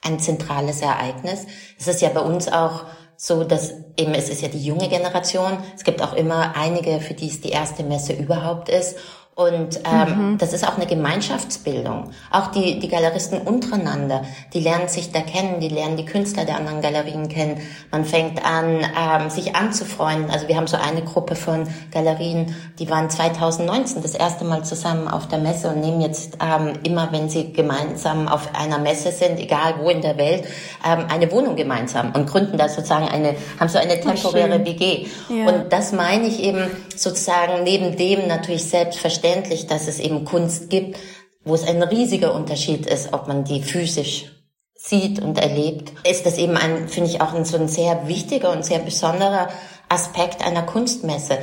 ein 0.00 0.18
zentrales 0.18 0.80
Ereignis. 0.80 1.46
Es 1.78 1.86
ist 1.86 2.00
ja 2.00 2.08
bei 2.08 2.20
uns 2.20 2.48
auch 2.50 2.84
so, 3.16 3.44
dass 3.44 3.74
eben 3.96 4.14
es 4.14 4.28
ist 4.28 4.42
ja 4.42 4.48
die 4.48 4.64
junge 4.64 4.88
Generation. 4.88 5.58
Es 5.76 5.84
gibt 5.84 6.02
auch 6.02 6.14
immer 6.14 6.56
einige, 6.56 7.00
für 7.00 7.14
die 7.14 7.28
es 7.28 7.40
die 7.40 7.50
erste 7.50 7.84
Messe 7.84 8.14
überhaupt 8.14 8.68
ist. 8.68 8.96
Und 9.34 9.80
ähm, 9.90 10.32
mhm. 10.32 10.38
das 10.38 10.52
ist 10.52 10.68
auch 10.68 10.76
eine 10.76 10.84
Gemeinschaftsbildung. 10.84 12.10
Auch 12.30 12.48
die, 12.48 12.78
die 12.80 12.88
Galeristen 12.88 13.40
untereinander, 13.40 14.24
die 14.52 14.60
lernen 14.60 14.88
sich 14.88 15.10
da 15.10 15.22
kennen, 15.22 15.58
die 15.58 15.70
lernen 15.70 15.96
die 15.96 16.04
Künstler 16.04 16.44
der 16.44 16.56
anderen 16.56 16.82
Galerien 16.82 17.30
kennen. 17.30 17.58
Man 17.90 18.04
fängt 18.04 18.44
an, 18.44 18.80
ähm, 18.80 19.30
sich 19.30 19.56
anzufreunden. 19.56 20.30
Also 20.30 20.48
wir 20.48 20.56
haben 20.58 20.66
so 20.66 20.76
eine 20.76 21.00
Gruppe 21.02 21.34
von 21.34 21.66
Galerien, 21.90 22.54
die 22.78 22.90
waren 22.90 23.08
2019 23.08 24.02
das 24.02 24.14
erste 24.14 24.44
Mal 24.44 24.64
zusammen 24.64 25.08
auf 25.08 25.28
der 25.28 25.38
Messe 25.38 25.70
und 25.70 25.80
nehmen 25.80 26.02
jetzt 26.02 26.36
ähm, 26.42 26.74
immer, 26.82 27.10
wenn 27.10 27.30
sie 27.30 27.54
gemeinsam 27.54 28.28
auf 28.28 28.54
einer 28.54 28.78
Messe 28.78 29.12
sind, 29.12 29.40
egal 29.40 29.76
wo 29.80 29.88
in 29.88 30.02
der 30.02 30.18
Welt, 30.18 30.44
ähm, 30.86 31.06
eine 31.10 31.32
Wohnung 31.32 31.56
gemeinsam 31.56 32.12
und 32.14 32.28
gründen 32.28 32.58
da 32.58 32.68
sozusagen 32.68 33.08
eine, 33.08 33.34
haben 33.58 33.68
so 33.70 33.78
eine 33.78 33.98
temporäre 33.98 34.62
WG. 34.66 35.06
Ja. 35.30 35.46
Und 35.46 35.72
das 35.72 35.92
meine 35.92 36.26
ich 36.26 36.38
eben 36.42 36.70
sozusagen 36.94 37.64
neben 37.64 37.96
dem 37.96 38.28
natürlich 38.28 38.68
selbstverständlich 38.68 39.21
verständlich, 39.22 39.66
dass 39.66 39.86
es 39.86 40.00
eben 40.00 40.24
Kunst 40.24 40.68
gibt, 40.68 40.98
wo 41.44 41.54
es 41.54 41.66
ein 41.66 41.82
riesiger 41.82 42.34
Unterschied 42.34 42.86
ist, 42.86 43.12
ob 43.12 43.28
man 43.28 43.44
die 43.44 43.62
physisch 43.62 44.26
sieht 44.74 45.20
und 45.20 45.38
erlebt, 45.38 45.92
ist 46.08 46.26
das 46.26 46.38
eben 46.38 46.56
ein, 46.56 46.88
finde 46.88 47.10
ich, 47.10 47.20
auch 47.20 47.32
ein, 47.32 47.44
so 47.44 47.56
ein 47.56 47.68
sehr 47.68 48.08
wichtiger 48.08 48.50
und 48.50 48.64
sehr 48.64 48.80
besonderer 48.80 49.48
Aspekt 49.88 50.44
einer 50.44 50.62
Kunstmesse. 50.62 51.38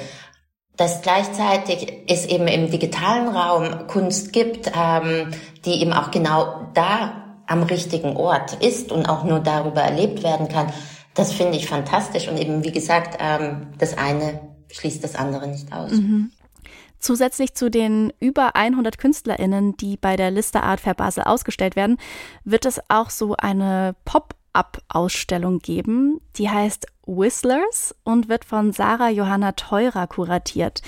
Dass 0.75 1.01
gleichzeitig 1.01 2.03
es 2.07 2.25
eben 2.25 2.47
im 2.47 2.69
digitalen 2.69 3.29
Raum 3.29 3.87
Kunst 3.87 4.33
gibt, 4.33 4.71
ähm, 4.77 5.31
die 5.65 5.81
eben 5.81 5.93
auch 5.93 6.11
genau 6.11 6.67
da 6.73 7.41
am 7.47 7.63
richtigen 7.63 8.17
Ort 8.17 8.61
ist 8.61 8.91
und 8.91 9.07
auch 9.07 9.23
nur 9.23 9.39
darüber 9.39 9.81
erlebt 9.81 10.23
werden 10.23 10.47
kann, 10.49 10.71
das 11.15 11.33
finde 11.33 11.57
ich 11.57 11.67
fantastisch. 11.67 12.27
Und 12.27 12.39
eben, 12.39 12.63
wie 12.63 12.71
gesagt, 12.71 13.17
ähm, 13.21 13.67
das 13.77 13.97
eine 13.97 14.41
schließt 14.71 15.03
das 15.03 15.15
andere 15.15 15.47
nicht 15.47 15.71
aus. 15.73 15.91
Mhm. 15.91 16.31
Zusätzlich 16.99 17.55
zu 17.55 17.69
den 17.69 18.11
über 18.19 18.55
100 18.55 18.97
KünstlerInnen, 18.97 19.77
die 19.77 19.97
bei 19.97 20.15
der 20.15 20.31
Liste 20.31 20.63
Art 20.63 20.81
Fair 20.81 20.93
Basel 20.93 21.23
ausgestellt 21.23 21.75
werden, 21.75 21.97
wird 22.43 22.65
es 22.65 22.81
auch 22.89 23.09
so 23.09 23.35
eine 23.37 23.95
Pop-up-Ausstellung 24.05 25.59
geben, 25.59 26.19
die 26.35 26.49
heißt 26.49 26.87
Whistlers 27.05 27.95
und 28.03 28.29
wird 28.29 28.45
von 28.45 28.73
Sarah 28.73 29.09
Johanna 29.09 29.53
Teurer 29.53 30.07
kuratiert. 30.07 30.81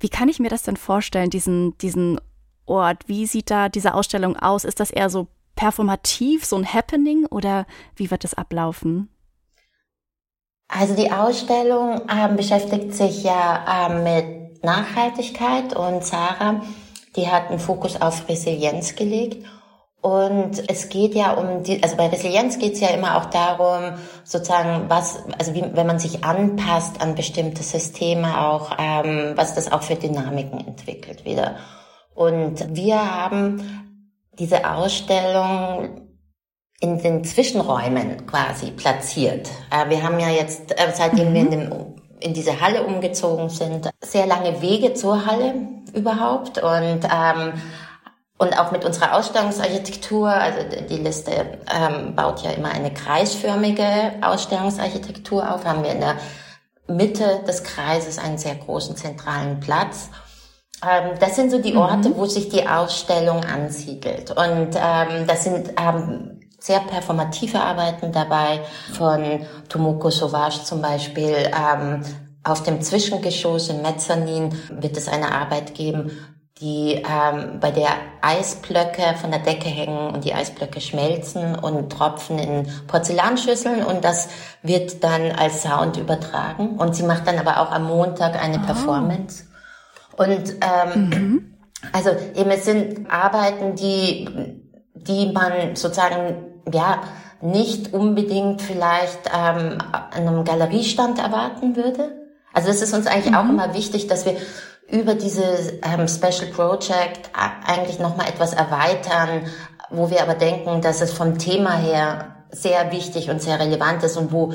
Wie 0.00 0.08
kann 0.08 0.28
ich 0.28 0.38
mir 0.38 0.50
das 0.50 0.62
denn 0.62 0.76
vorstellen, 0.76 1.30
diesen, 1.30 1.78
diesen 1.78 2.20
Ort? 2.66 3.08
Wie 3.08 3.26
sieht 3.26 3.50
da 3.50 3.68
diese 3.68 3.94
Ausstellung 3.94 4.36
aus? 4.36 4.64
Ist 4.64 4.80
das 4.80 4.90
eher 4.90 5.10
so 5.10 5.28
performativ, 5.56 6.44
so 6.44 6.56
ein 6.56 6.72
Happening 6.72 7.26
oder 7.26 7.66
wie 7.96 8.10
wird 8.10 8.24
es 8.24 8.34
ablaufen? 8.34 9.08
Also 10.68 10.94
die 10.94 11.10
Ausstellung 11.10 12.02
ähm, 12.14 12.36
beschäftigt 12.36 12.92
sich 12.92 13.24
ja 13.24 13.88
ähm, 13.88 14.04
mit 14.04 14.47
Nachhaltigkeit 14.62 15.74
und 15.74 16.04
Sarah, 16.04 16.62
die 17.16 17.28
hat 17.28 17.50
einen 17.50 17.58
Fokus 17.58 18.00
auf 18.00 18.28
Resilienz 18.28 18.96
gelegt. 18.96 19.44
Und 20.00 20.70
es 20.70 20.88
geht 20.90 21.14
ja 21.14 21.32
um 21.32 21.64
die, 21.64 21.82
also 21.82 21.96
bei 21.96 22.06
Resilienz 22.06 22.58
geht 22.58 22.74
es 22.74 22.80
ja 22.80 22.88
immer 22.88 23.16
auch 23.16 23.26
darum, 23.26 23.98
sozusagen, 24.22 24.88
was, 24.88 25.18
also 25.38 25.54
wie, 25.54 25.64
wenn 25.72 25.88
man 25.88 25.98
sich 25.98 26.24
anpasst 26.24 27.00
an 27.00 27.16
bestimmte 27.16 27.64
Systeme 27.64 28.46
auch, 28.46 28.76
ähm, 28.78 29.32
was 29.34 29.54
das 29.54 29.72
auch 29.72 29.82
für 29.82 29.96
Dynamiken 29.96 30.64
entwickelt 30.66 31.24
wieder. 31.24 31.56
Und 32.14 32.76
wir 32.76 32.96
haben 32.96 33.98
diese 34.38 34.70
Ausstellung 34.70 36.08
in 36.80 36.98
den 36.98 37.24
Zwischenräumen 37.24 38.26
quasi 38.26 38.70
platziert. 38.70 39.50
Äh, 39.70 39.90
wir 39.90 40.02
haben 40.02 40.20
ja 40.20 40.30
jetzt, 40.30 40.72
äh, 40.72 40.92
seitdem 40.94 41.30
mhm. 41.30 41.34
wir 41.34 41.40
in, 41.40 41.50
dem, 41.50 41.94
in 42.20 42.34
diese 42.34 42.60
Halle 42.60 42.82
umgezogen 42.82 43.48
sind, 43.48 43.88
sehr 44.00 44.26
lange 44.26 44.60
Wege 44.60 44.94
zur 44.94 45.26
Halle 45.26 45.54
überhaupt 45.94 46.62
und 46.62 47.00
ähm, 47.04 47.52
und 48.40 48.56
auch 48.56 48.70
mit 48.70 48.84
unserer 48.84 49.16
Ausstellungsarchitektur, 49.16 50.28
also 50.28 50.58
die 50.88 50.98
Liste 50.98 51.32
ähm, 51.32 52.14
baut 52.14 52.42
ja 52.42 52.52
immer 52.52 52.70
eine 52.70 52.94
kreisförmige 52.94 54.12
Ausstellungsarchitektur 54.22 55.52
auf, 55.52 55.64
haben 55.64 55.82
wir 55.82 55.90
in 55.90 56.00
der 56.00 56.16
Mitte 56.86 57.42
des 57.46 57.64
Kreises 57.64 58.18
einen 58.18 58.38
sehr 58.38 58.54
großen 58.54 58.96
zentralen 58.96 59.58
Platz. 59.58 60.10
Ähm, 60.88 61.18
das 61.18 61.34
sind 61.34 61.50
so 61.50 61.58
die. 61.60 61.74
Orte, 61.74 62.10
mhm. 62.10 62.16
wo 62.16 62.26
sich 62.26 62.48
die 62.48 62.66
Ausstellung 62.66 63.44
ansiedelt. 63.44 64.30
Und 64.30 64.70
ähm, 64.76 65.26
das 65.26 65.42
sind 65.42 65.70
ähm, 65.76 66.37
sehr 66.58 66.80
performative 66.80 67.60
Arbeiten 67.60 68.12
dabei, 68.12 68.60
von 68.92 69.46
Tomoko 69.68 70.10
Sauvage 70.10 70.64
zum 70.64 70.82
Beispiel. 70.82 71.34
Ähm, 71.34 72.02
auf 72.44 72.62
dem 72.62 72.80
Zwischengeschoss 72.80 73.68
in 73.68 73.82
Mezzanin 73.82 74.54
wird 74.70 74.96
es 74.96 75.08
eine 75.08 75.32
Arbeit 75.32 75.74
geben, 75.74 76.10
die 76.60 76.94
ähm, 76.94 77.60
bei 77.60 77.70
der 77.70 77.90
Eisblöcke 78.20 79.14
von 79.20 79.30
der 79.30 79.40
Decke 79.40 79.68
hängen 79.68 80.14
und 80.14 80.24
die 80.24 80.34
Eisblöcke 80.34 80.80
schmelzen 80.80 81.54
und 81.54 81.90
tropfen 81.90 82.38
in 82.38 82.66
Porzellanschüsseln 82.88 83.84
und 83.84 84.04
das 84.04 84.28
wird 84.62 85.04
dann 85.04 85.30
als 85.30 85.62
Sound 85.62 85.96
übertragen. 85.98 86.76
Und 86.78 86.96
sie 86.96 87.04
macht 87.04 87.26
dann 87.26 87.38
aber 87.38 87.60
auch 87.60 87.70
am 87.70 87.84
Montag 87.84 88.42
eine 88.42 88.58
oh. 88.58 88.66
Performance. 88.66 89.44
Und 90.16 90.56
ähm, 90.60 91.08
mhm. 91.10 91.54
also 91.92 92.10
eben 92.34 92.50
es 92.50 92.64
sind 92.64 93.08
Arbeiten, 93.08 93.76
die 93.76 94.57
die 95.06 95.32
man 95.32 95.76
sozusagen 95.76 96.46
ja 96.72 97.00
nicht 97.40 97.92
unbedingt 97.92 98.62
vielleicht 98.62 99.30
ähm, 99.32 99.78
an 99.90 100.26
einem 100.26 100.44
Galeriestand 100.44 101.18
erwarten 101.18 101.76
würde. 101.76 102.28
Also 102.52 102.68
das 102.68 102.82
ist 102.82 102.94
uns 102.94 103.06
eigentlich 103.06 103.32
mhm. 103.32 103.36
auch 103.36 103.48
immer 103.48 103.74
wichtig, 103.74 104.06
dass 104.08 104.24
wir 104.24 104.36
über 104.90 105.14
dieses 105.14 105.72
ähm, 105.82 106.08
Special 106.08 106.50
Project 106.50 107.30
eigentlich 107.34 107.98
nochmal 107.98 108.28
etwas 108.28 108.54
erweitern, 108.54 109.42
wo 109.90 110.10
wir 110.10 110.22
aber 110.22 110.34
denken, 110.34 110.80
dass 110.80 111.00
es 111.00 111.12
vom 111.12 111.38
Thema 111.38 111.76
her 111.76 112.36
sehr 112.50 112.90
wichtig 112.90 113.30
und 113.30 113.42
sehr 113.42 113.60
relevant 113.60 114.02
ist 114.02 114.16
und 114.16 114.32
wo 114.32 114.52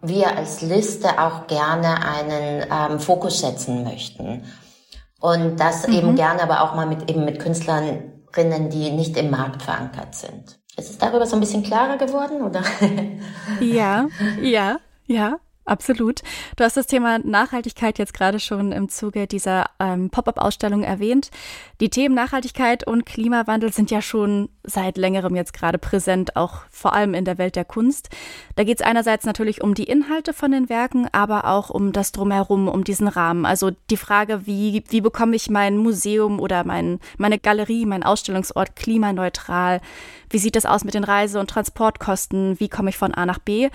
wir 0.00 0.36
als 0.36 0.62
Liste 0.62 1.20
auch 1.20 1.46
gerne 1.46 1.96
einen 2.04 2.66
ähm, 2.70 3.00
Fokus 3.00 3.40
setzen 3.40 3.84
möchten. 3.84 4.44
Und 5.20 5.60
das 5.60 5.86
mhm. 5.86 5.94
eben 5.94 6.16
gerne 6.16 6.42
aber 6.42 6.62
auch 6.62 6.74
mal 6.74 6.86
mit 6.86 7.08
eben 7.10 7.24
mit 7.24 7.38
Künstlerinnen, 8.32 8.70
die 8.70 8.90
nicht 8.90 9.16
im 9.16 9.30
Markt 9.30 9.62
verankert 9.62 10.14
sind. 10.14 10.58
Ist 10.76 10.90
es 10.90 10.98
darüber 10.98 11.26
so 11.26 11.36
ein 11.36 11.40
bisschen 11.40 11.62
klarer 11.62 11.98
geworden, 11.98 12.42
oder? 12.42 12.62
Ja, 13.60 14.08
ja, 14.42 14.78
ja. 15.06 15.38
Absolut. 15.64 16.22
Du 16.56 16.64
hast 16.64 16.76
das 16.76 16.88
Thema 16.88 17.20
Nachhaltigkeit 17.20 17.96
jetzt 17.98 18.14
gerade 18.14 18.40
schon 18.40 18.72
im 18.72 18.88
Zuge 18.88 19.28
dieser 19.28 19.66
ähm, 19.78 20.10
Pop-up-Ausstellung 20.10 20.82
erwähnt. 20.82 21.30
Die 21.80 21.88
Themen 21.88 22.16
Nachhaltigkeit 22.16 22.84
und 22.84 23.06
Klimawandel 23.06 23.72
sind 23.72 23.92
ja 23.92 24.02
schon 24.02 24.48
seit 24.64 24.96
längerem 24.96 25.36
jetzt 25.36 25.52
gerade 25.52 25.78
präsent, 25.78 26.34
auch 26.34 26.62
vor 26.68 26.94
allem 26.94 27.14
in 27.14 27.24
der 27.24 27.38
Welt 27.38 27.54
der 27.54 27.64
Kunst. 27.64 28.08
Da 28.56 28.64
geht 28.64 28.80
es 28.80 28.86
einerseits 28.86 29.24
natürlich 29.24 29.62
um 29.62 29.74
die 29.74 29.84
Inhalte 29.84 30.32
von 30.32 30.50
den 30.50 30.68
Werken, 30.68 31.06
aber 31.12 31.46
auch 31.46 31.70
um 31.70 31.92
das 31.92 32.10
Drumherum, 32.10 32.66
um 32.66 32.82
diesen 32.82 33.06
Rahmen. 33.06 33.46
Also 33.46 33.70
die 33.88 33.96
Frage, 33.96 34.46
wie, 34.46 34.82
wie 34.88 35.00
bekomme 35.00 35.36
ich 35.36 35.48
mein 35.48 35.76
Museum 35.76 36.40
oder 36.40 36.64
mein, 36.64 36.98
meine 37.18 37.38
Galerie, 37.38 37.86
mein 37.86 38.02
Ausstellungsort 38.02 38.74
klimaneutral? 38.74 39.80
Wie 40.28 40.38
sieht 40.38 40.56
das 40.56 40.66
aus 40.66 40.82
mit 40.82 40.94
den 40.94 41.04
Reise- 41.04 41.38
und 41.38 41.50
Transportkosten? 41.50 42.58
Wie 42.58 42.68
komme 42.68 42.90
ich 42.90 42.98
von 42.98 43.14
A 43.14 43.26
nach 43.26 43.38
B? 43.38 43.70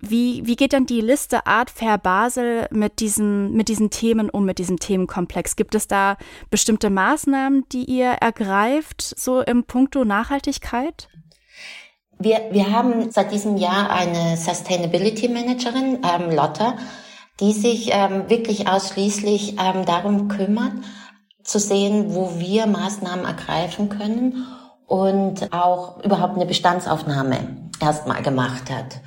Wie, 0.00 0.46
wie 0.46 0.54
geht 0.54 0.72
denn 0.72 0.86
die 0.86 1.00
Liste 1.00 1.46
Art 1.46 1.70
Fair 1.70 1.98
Basel 1.98 2.68
mit 2.70 3.00
diesen, 3.00 3.52
mit 3.52 3.68
diesen 3.68 3.90
Themen 3.90 4.30
um, 4.30 4.44
mit 4.44 4.58
diesem 4.58 4.78
Themenkomplex? 4.78 5.56
Gibt 5.56 5.74
es 5.74 5.88
da 5.88 6.16
bestimmte 6.50 6.88
Maßnahmen, 6.88 7.64
die 7.72 7.84
ihr 7.84 8.10
ergreift, 8.10 9.02
so 9.02 9.40
im 9.40 9.64
Punkto 9.64 10.04
Nachhaltigkeit? 10.04 11.08
Wir, 12.20 12.48
wir 12.52 12.70
haben 12.70 13.10
seit 13.10 13.32
diesem 13.32 13.56
Jahr 13.56 13.90
eine 13.90 14.36
Sustainability 14.36 15.28
Managerin, 15.28 15.98
ähm, 16.02 16.30
Lotta, 16.30 16.76
die 17.40 17.52
sich 17.52 17.90
ähm, 17.92 18.28
wirklich 18.28 18.68
ausschließlich 18.68 19.56
ähm, 19.60 19.84
darum 19.84 20.28
kümmert, 20.28 20.72
zu 21.42 21.58
sehen, 21.58 22.14
wo 22.14 22.38
wir 22.38 22.66
Maßnahmen 22.66 23.24
ergreifen 23.24 23.88
können 23.88 24.46
und 24.86 25.52
auch 25.52 26.02
überhaupt 26.04 26.36
eine 26.36 26.46
Bestandsaufnahme 26.46 27.70
erstmal 27.80 28.22
gemacht 28.22 28.70
hat. 28.70 29.00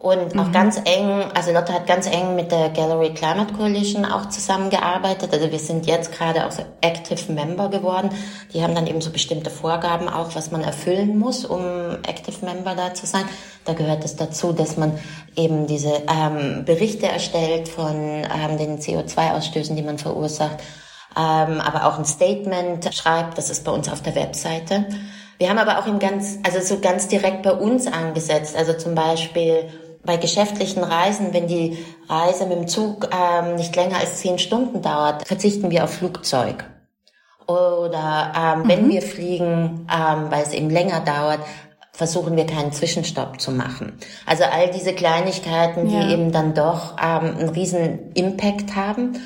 Und 0.00 0.34
mhm. 0.34 0.40
auch 0.40 0.52
ganz 0.52 0.80
eng, 0.84 1.24
also 1.34 1.52
Lotte 1.52 1.72
hat 1.72 1.88
ganz 1.88 2.06
eng 2.06 2.36
mit 2.36 2.52
der 2.52 2.68
Gallery 2.68 3.14
Climate 3.14 3.52
Coalition 3.54 4.04
auch 4.04 4.28
zusammengearbeitet. 4.28 5.32
Also 5.32 5.50
wir 5.50 5.58
sind 5.58 5.86
jetzt 5.86 6.12
gerade 6.12 6.46
auch 6.46 6.52
so 6.52 6.62
Active 6.80 7.32
Member 7.32 7.68
geworden. 7.68 8.10
Die 8.52 8.62
haben 8.62 8.76
dann 8.76 8.86
eben 8.86 9.00
so 9.00 9.10
bestimmte 9.10 9.50
Vorgaben 9.50 10.08
auch, 10.08 10.36
was 10.36 10.52
man 10.52 10.62
erfüllen 10.62 11.18
muss, 11.18 11.44
um 11.44 11.62
Active 12.06 12.44
Member 12.44 12.76
da 12.76 12.94
zu 12.94 13.06
sein. 13.06 13.24
Da 13.64 13.72
gehört 13.72 14.04
es 14.04 14.14
dazu, 14.14 14.52
dass 14.52 14.76
man 14.76 14.96
eben 15.34 15.66
diese 15.66 16.02
ähm, 16.08 16.64
Berichte 16.64 17.08
erstellt 17.08 17.68
von 17.68 17.96
ähm, 17.96 18.56
den 18.56 18.78
CO2-Ausstößen, 18.78 19.74
die 19.74 19.82
man 19.82 19.98
verursacht, 19.98 20.58
ähm, 21.16 21.60
aber 21.60 21.86
auch 21.86 21.98
ein 21.98 22.04
Statement 22.04 22.94
schreibt. 22.94 23.36
Das 23.36 23.50
ist 23.50 23.64
bei 23.64 23.72
uns 23.72 23.90
auf 23.90 24.00
der 24.00 24.14
Webseite. 24.14 24.86
Wir 25.38 25.50
haben 25.50 25.58
aber 25.58 25.78
auch 25.78 25.86
im 25.86 25.98
ganz, 25.98 26.38
also 26.44 26.60
so 26.60 26.80
ganz 26.80 27.08
direkt 27.08 27.42
bei 27.42 27.52
uns 27.52 27.88
angesetzt. 27.88 28.56
Also 28.56 28.74
zum 28.74 28.94
Beispiel 28.94 29.68
bei 30.08 30.16
geschäftlichen 30.16 30.82
Reisen, 30.82 31.34
wenn 31.34 31.46
die 31.48 31.84
Reise 32.08 32.46
mit 32.46 32.56
dem 32.56 32.66
Zug 32.66 33.10
ähm, 33.14 33.56
nicht 33.56 33.76
länger 33.76 33.98
als 33.98 34.16
zehn 34.16 34.38
Stunden 34.38 34.80
dauert, 34.80 35.28
verzichten 35.28 35.70
wir 35.70 35.84
auf 35.84 35.92
Flugzeug. 35.92 36.64
Oder 37.46 38.32
ähm, 38.34 38.62
mhm. 38.62 38.68
wenn 38.68 38.88
wir 38.88 39.02
fliegen, 39.02 39.86
ähm, 39.94 40.30
weil 40.30 40.42
es 40.42 40.54
eben 40.54 40.70
länger 40.70 41.00
dauert, 41.00 41.40
versuchen 41.92 42.36
wir 42.36 42.46
keinen 42.46 42.72
Zwischenstopp 42.72 43.38
zu 43.38 43.50
machen. 43.50 43.98
Also 44.24 44.44
all 44.44 44.70
diese 44.70 44.94
Kleinigkeiten, 44.94 45.90
ja. 45.90 46.00
die 46.00 46.12
eben 46.14 46.32
dann 46.32 46.54
doch 46.54 46.92
ähm, 46.92 47.36
einen 47.36 47.48
riesen 47.50 48.12
Impact 48.14 48.76
haben. 48.76 49.20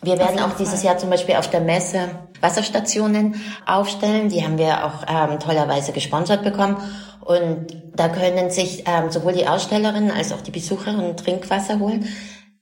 Wir 0.00 0.18
werden 0.18 0.40
auch 0.40 0.56
dieses 0.56 0.80
Fall. 0.80 0.92
Jahr 0.92 0.98
zum 0.98 1.10
Beispiel 1.10 1.36
auf 1.36 1.50
der 1.50 1.60
Messe 1.60 2.08
Wasserstationen 2.40 3.36
aufstellen. 3.66 4.30
Die 4.30 4.42
haben 4.42 4.56
wir 4.56 4.86
auch 4.86 5.04
ähm, 5.08 5.38
tollerweise 5.40 5.92
gesponsert 5.92 6.42
bekommen. 6.42 6.78
Und 7.24 7.66
da 7.94 8.08
können 8.08 8.50
sich 8.50 8.84
ähm, 8.86 9.10
sowohl 9.10 9.32
die 9.32 9.46
Ausstellerinnen 9.46 10.10
als 10.10 10.32
auch 10.32 10.40
die 10.40 10.50
Besucherinnen 10.50 11.16
Trinkwasser 11.16 11.78
holen. 11.78 12.06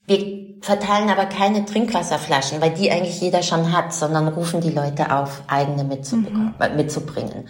Wir 0.06 0.58
verteilen 0.60 1.08
aber 1.08 1.26
keine 1.26 1.64
Trinkwasserflaschen, 1.64 2.60
weil 2.60 2.70
die 2.70 2.90
eigentlich 2.90 3.20
jeder 3.20 3.42
schon 3.42 3.72
hat, 3.72 3.94
sondern 3.94 4.28
rufen 4.28 4.60
die 4.60 4.70
Leute 4.70 5.14
auf, 5.14 5.42
eigene 5.46 5.84
mhm. 5.84 6.76
mitzubringen. 6.76 7.48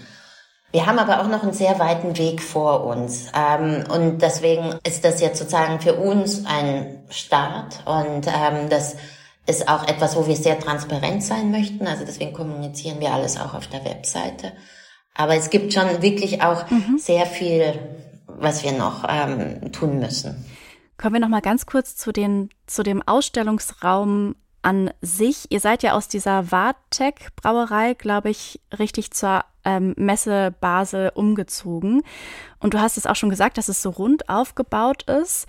Wir 0.72 0.86
haben 0.86 1.00
aber 1.00 1.20
auch 1.20 1.26
noch 1.26 1.42
einen 1.42 1.52
sehr 1.52 1.80
weiten 1.80 2.16
Weg 2.16 2.40
vor 2.40 2.84
uns. 2.84 3.26
Ähm, 3.34 3.84
und 3.92 4.22
deswegen 4.22 4.74
ist 4.86 5.04
das 5.04 5.20
jetzt 5.20 5.38
sozusagen 5.38 5.80
für 5.80 5.94
uns 5.94 6.46
ein 6.46 7.02
Start. 7.10 7.80
Und 7.86 8.28
ähm, 8.28 8.68
das 8.68 8.94
ist 9.46 9.68
auch 9.68 9.88
etwas, 9.88 10.14
wo 10.14 10.28
wir 10.28 10.36
sehr 10.36 10.60
transparent 10.60 11.24
sein 11.24 11.50
möchten. 11.50 11.88
Also 11.88 12.04
deswegen 12.04 12.32
kommunizieren 12.32 13.00
wir 13.00 13.12
alles 13.12 13.40
auch 13.40 13.54
auf 13.54 13.66
der 13.66 13.84
Webseite. 13.84 14.52
Aber 15.14 15.36
es 15.36 15.50
gibt 15.50 15.72
schon 15.72 16.02
wirklich 16.02 16.42
auch 16.42 16.70
mhm. 16.70 16.98
sehr 16.98 17.26
viel, 17.26 17.78
was 18.26 18.62
wir 18.64 18.72
noch 18.72 19.04
ähm, 19.08 19.72
tun 19.72 19.98
müssen. 19.98 20.44
Kommen 20.96 21.14
wir 21.14 21.20
noch 21.20 21.28
mal 21.28 21.40
ganz 21.40 21.66
kurz 21.66 21.96
zu, 21.96 22.12
den, 22.12 22.50
zu 22.66 22.82
dem 22.82 23.02
Ausstellungsraum 23.06 24.34
an 24.62 24.90
sich. 25.00 25.50
Ihr 25.50 25.60
seid 25.60 25.82
ja 25.82 25.94
aus 25.94 26.08
dieser 26.08 26.50
Wartec 26.52 27.34
Brauerei, 27.36 27.94
glaube 27.94 28.30
ich, 28.30 28.60
richtig 28.78 29.10
zur 29.12 29.44
ähm, 29.64 29.94
Messe 29.96 30.54
Basel 30.60 31.10
umgezogen. 31.14 32.02
Und 32.58 32.74
du 32.74 32.80
hast 32.80 32.96
es 32.96 33.06
auch 33.06 33.16
schon 33.16 33.30
gesagt, 33.30 33.58
dass 33.58 33.68
es 33.68 33.82
so 33.82 33.90
rund 33.90 34.28
aufgebaut 34.28 35.04
ist. 35.04 35.46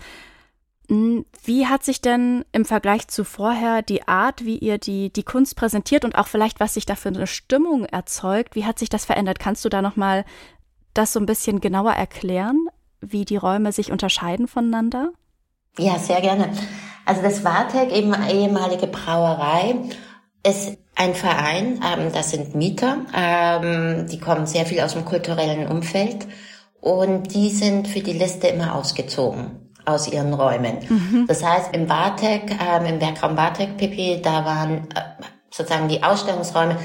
Wie 1.44 1.66
hat 1.66 1.84
sich 1.84 2.02
denn 2.02 2.44
im 2.52 2.66
Vergleich 2.66 3.08
zu 3.08 3.24
vorher 3.24 3.80
die 3.80 4.06
Art, 4.08 4.44
wie 4.44 4.58
ihr 4.58 4.76
die, 4.76 5.10
die 5.10 5.22
Kunst 5.22 5.56
präsentiert 5.56 6.04
und 6.04 6.16
auch 6.16 6.26
vielleicht, 6.26 6.60
was 6.60 6.74
sich 6.74 6.84
da 6.84 6.96
für 6.96 7.08
eine 7.08 7.26
Stimmung 7.26 7.86
erzeugt, 7.86 8.54
wie 8.56 8.66
hat 8.66 8.78
sich 8.78 8.90
das 8.90 9.06
verändert? 9.06 9.38
Kannst 9.38 9.64
du 9.64 9.70
da 9.70 9.80
nochmal 9.80 10.26
das 10.92 11.14
so 11.14 11.20
ein 11.20 11.24
bisschen 11.24 11.60
genauer 11.60 11.92
erklären, 11.92 12.66
wie 13.00 13.24
die 13.24 13.36
Räume 13.36 13.72
sich 13.72 13.90
unterscheiden 13.90 14.48
voneinander? 14.48 15.12
Ja, 15.78 15.98
sehr 15.98 16.20
gerne. 16.20 16.52
Also 17.06 17.22
das 17.22 17.42
Wartec, 17.42 17.90
eben 17.90 18.14
ehemalige 18.28 18.86
Brauerei, 18.86 19.76
ist 20.46 20.76
ein 20.94 21.14
Verein, 21.14 21.80
ähm, 21.82 22.12
das 22.12 22.32
sind 22.32 22.54
Mieter, 22.54 22.98
ähm, 23.14 24.08
die 24.08 24.20
kommen 24.20 24.46
sehr 24.46 24.66
viel 24.66 24.80
aus 24.80 24.92
dem 24.92 25.06
kulturellen 25.06 25.68
Umfeld 25.68 26.26
und 26.80 27.34
die 27.34 27.48
sind 27.48 27.88
für 27.88 28.00
die 28.00 28.12
Liste 28.12 28.48
immer 28.48 28.74
ausgezogen 28.74 29.71
aus 29.84 30.08
ihren 30.08 30.32
Räumen. 30.32 30.78
Mhm. 30.88 31.26
Das 31.26 31.44
heißt, 31.44 31.74
im 31.74 31.86
Bartek, 31.86 32.56
ähm, 32.60 32.86
im 32.86 33.00
Werkraum 33.00 33.34
Bartek 33.36 33.76
PP, 33.76 34.20
da 34.22 34.44
waren 34.44 34.88
äh, 34.94 35.24
sozusagen 35.50 35.88
die 35.88 36.02
Ausstellungsräume 36.02 36.76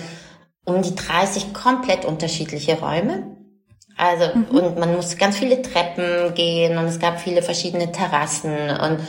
um 0.65 0.81
die 0.81 0.95
30 0.95 1.53
komplett 1.53 2.05
unterschiedliche 2.05 2.79
Räume. 2.79 3.37
Also, 3.97 4.25
mhm. 4.33 4.45
und 4.57 4.79
man 4.79 4.95
musste 4.95 5.17
ganz 5.17 5.37
viele 5.37 5.61
Treppen 5.61 6.33
gehen 6.35 6.77
und 6.77 6.85
es 6.85 6.99
gab 6.99 7.19
viele 7.19 7.41
verschiedene 7.41 7.91
Terrassen 7.91 8.69
und 8.69 8.99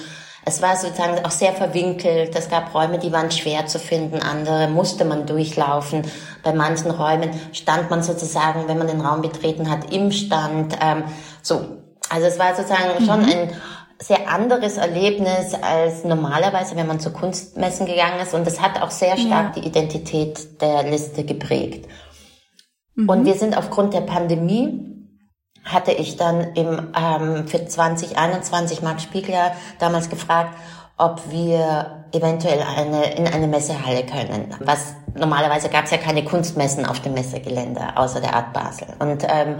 es 0.48 0.62
war 0.62 0.76
sozusagen 0.76 1.22
auch 1.26 1.30
sehr 1.30 1.52
verwinkelt. 1.52 2.34
Es 2.34 2.48
gab 2.48 2.74
Räume, 2.74 2.98
die 2.98 3.12
waren 3.12 3.30
schwer 3.30 3.66
zu 3.66 3.78
finden, 3.78 4.22
andere 4.22 4.68
musste 4.68 5.04
man 5.04 5.26
durchlaufen. 5.26 6.02
Bei 6.42 6.54
manchen 6.54 6.90
Räumen 6.90 7.28
stand 7.52 7.90
man 7.90 8.02
sozusagen, 8.02 8.66
wenn 8.66 8.78
man 8.78 8.86
den 8.86 9.02
Raum 9.02 9.20
betreten 9.20 9.70
hat, 9.70 9.92
im 9.92 10.10
Stand. 10.10 10.74
Ähm, 10.80 11.04
so, 11.42 11.78
also 12.08 12.26
es 12.26 12.38
war 12.38 12.54
sozusagen 12.54 12.98
mhm. 12.98 13.04
schon 13.04 13.24
ein 13.26 13.50
sehr 14.00 14.30
anderes 14.30 14.76
Erlebnis 14.76 15.54
als 15.54 16.04
normalerweise, 16.04 16.76
wenn 16.76 16.86
man 16.86 17.00
zu 17.00 17.12
Kunstmessen 17.12 17.86
gegangen 17.86 18.20
ist. 18.20 18.32
Und 18.32 18.46
das 18.46 18.60
hat 18.60 18.80
auch 18.80 18.90
sehr 18.90 19.16
stark 19.16 19.56
ja. 19.56 19.60
die 19.62 19.66
Identität 19.66 20.60
der 20.60 20.84
Liste 20.84 21.24
geprägt. 21.24 21.88
Mhm. 22.94 23.08
Und 23.08 23.24
wir 23.24 23.34
sind 23.34 23.56
aufgrund 23.56 23.94
der 23.94 24.02
Pandemie 24.02 24.84
hatte 25.64 25.92
ich 25.92 26.16
dann 26.16 26.54
im, 26.54 26.92
ähm, 26.96 27.46
für 27.46 27.66
2021 27.66 28.82
Marc 28.82 29.00
Spiegler 29.00 29.52
damals 29.78 30.08
gefragt, 30.08 30.56
ob 30.96 31.30
wir 31.30 32.06
eventuell 32.12 32.60
eine, 32.62 33.12
in 33.14 33.26
eine 33.26 33.46
Messehalle 33.46 34.04
können. 34.06 34.54
Was 34.60 34.94
normalerweise 35.14 35.68
gab 35.68 35.84
es 35.84 35.90
ja 35.90 35.98
keine 35.98 36.24
Kunstmessen 36.24 36.86
auf 36.86 37.00
dem 37.00 37.14
Messegelände, 37.14 37.96
außer 37.96 38.20
der 38.20 38.34
Art 38.34 38.52
Basel. 38.52 38.88
Und, 38.98 39.24
ähm, 39.28 39.56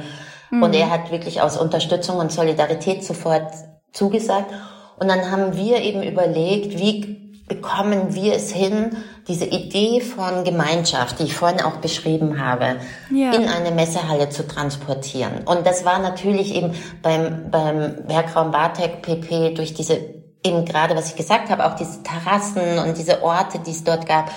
mhm. 0.51 0.63
und 0.63 0.75
er 0.75 0.91
hat 0.91 1.11
wirklich 1.11 1.43
aus 1.43 1.59
Unterstützung 1.59 2.17
und 2.17 2.33
Solidarität 2.33 3.05
sofort 3.05 3.53
zugesagt. 3.93 4.53
Und 4.99 5.09
dann 5.09 5.31
haben 5.31 5.57
wir 5.57 5.81
eben 5.83 6.03
überlegt, 6.03 6.79
wie 6.79 7.19
bekommen 7.49 8.15
wir 8.15 8.35
es 8.35 8.53
hin, 8.53 8.97
diese 9.27 9.47
Idee 9.47 10.01
von 10.01 10.45
Gemeinschaft, 10.45 11.19
die 11.19 11.25
ich 11.25 11.35
vorhin 11.35 11.61
auch 11.61 11.77
beschrieben 11.77 12.41
habe, 12.41 12.77
ja. 13.11 13.33
in 13.33 13.49
eine 13.49 13.71
Messehalle 13.71 14.29
zu 14.29 14.47
transportieren. 14.47 15.45
Und 15.45 15.67
das 15.67 15.85
war 15.85 15.99
natürlich 15.99 16.55
eben 16.55 16.75
beim, 17.03 17.51
beim 17.51 18.07
Werkraum 18.07 18.51
Bartek 18.51 19.03
PP 19.03 19.55
durch 19.55 19.75
diese, 19.75 19.99
eben 20.45 20.65
gerade 20.65 20.95
was 20.95 21.09
ich 21.11 21.17
gesagt 21.17 21.51
habe, 21.51 21.67
auch 21.67 21.75
diese 21.75 22.03
Terrassen 22.03 22.79
und 22.79 22.97
diese 22.97 23.23
Orte, 23.23 23.59
die 23.59 23.73
es 23.73 23.85
dort 23.85 24.07
gab, 24.07 24.31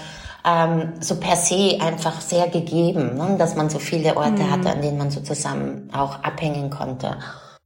ähm, 0.46 0.94
so 1.00 1.16
per 1.18 1.36
se 1.36 1.78
einfach 1.80 2.20
sehr 2.20 2.48
gegeben, 2.48 3.16
ne? 3.16 3.36
dass 3.38 3.56
man 3.56 3.70
so 3.70 3.80
viele 3.80 4.18
Orte 4.18 4.44
mhm. 4.44 4.52
hatte, 4.52 4.70
an 4.72 4.82
denen 4.82 4.98
man 4.98 5.12
so 5.12 5.22
zusammen 5.22 5.90
auch 5.94 6.24
abhängen 6.24 6.70
konnte. 6.70 7.18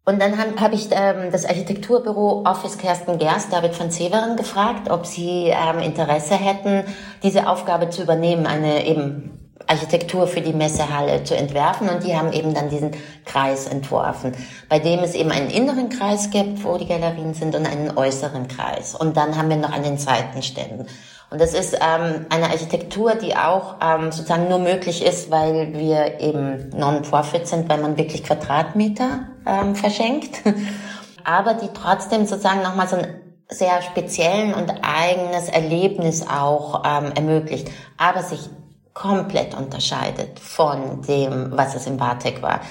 Und 0.07 0.21
dann 0.21 0.37
habe 0.37 0.61
hab 0.61 0.71
ich 0.71 0.89
ähm, 0.91 1.31
das 1.31 1.45
Architekturbüro 1.45 2.43
Office 2.45 2.77
Kersten 2.77 3.17
Gerst, 3.17 3.51
David 3.51 3.73
von 3.73 3.89
Severen, 3.89 4.37
gefragt, 4.37 4.91
ob 4.91 5.07
sie 5.07 5.47
ähm, 5.47 5.79
Interesse 5.79 6.35
hätten, 6.35 6.83
diese 7.23 7.49
Aufgabe 7.49 7.89
zu 7.89 8.03
übernehmen, 8.03 8.45
eine 8.45 8.85
eben 8.85 9.31
Architektur 9.65 10.27
für 10.27 10.41
die 10.41 10.53
Messehalle 10.53 11.23
zu 11.23 11.35
entwerfen. 11.35 11.89
Und 11.89 12.03
die 12.03 12.15
haben 12.15 12.33
eben 12.33 12.53
dann 12.53 12.69
diesen 12.69 12.91
Kreis 13.25 13.65
entworfen, 13.65 14.33
bei 14.69 14.77
dem 14.77 14.99
es 14.99 15.15
eben 15.15 15.31
einen 15.31 15.49
inneren 15.49 15.89
Kreis 15.89 16.29
gibt, 16.29 16.63
wo 16.63 16.77
die 16.77 16.85
Galerien 16.85 17.33
sind, 17.33 17.55
und 17.55 17.65
einen 17.65 17.97
äußeren 17.97 18.47
Kreis. 18.47 18.93
Und 18.93 19.17
dann 19.17 19.35
haben 19.35 19.49
wir 19.49 19.57
noch 19.57 19.71
an 19.71 19.81
den 19.81 19.97
Seitenständen. 19.97 20.85
Und 21.31 21.41
das 21.41 21.53
ist 21.53 21.73
ähm, 21.73 22.25
eine 22.29 22.49
Architektur, 22.49 23.15
die 23.15 23.35
auch 23.35 23.75
ähm, 23.81 24.11
sozusagen 24.11 24.47
nur 24.47 24.59
möglich 24.59 25.03
ist, 25.03 25.31
weil 25.31 25.73
wir 25.73 26.19
eben 26.19 26.69
Non-Profit 26.69 27.47
sind, 27.47 27.67
weil 27.67 27.79
man 27.81 27.97
wirklich 27.97 28.23
Quadratmeter 28.23 29.27
ähm, 29.45 29.75
verschenkt, 29.75 30.41
aber 31.23 31.55
die 31.55 31.69
trotzdem 31.73 32.25
sozusagen 32.25 32.61
nochmal 32.61 32.87
so 32.87 32.97
einen 32.97 33.21
sehr 33.49 33.81
speziellen 33.81 34.53
und 34.53 34.71
eigenes 34.81 35.49
Erlebnis 35.49 36.25
auch 36.27 36.83
ähm, 36.85 37.11
ermöglicht, 37.15 37.69
aber 37.97 38.23
sich 38.23 38.49
komplett 38.93 39.55
unterscheidet 39.55 40.39
von 40.39 41.01
dem, 41.03 41.51
was 41.51 41.75
es 41.75 41.85
im 41.85 41.97
Bartek 41.97 42.41
war. 42.41 42.61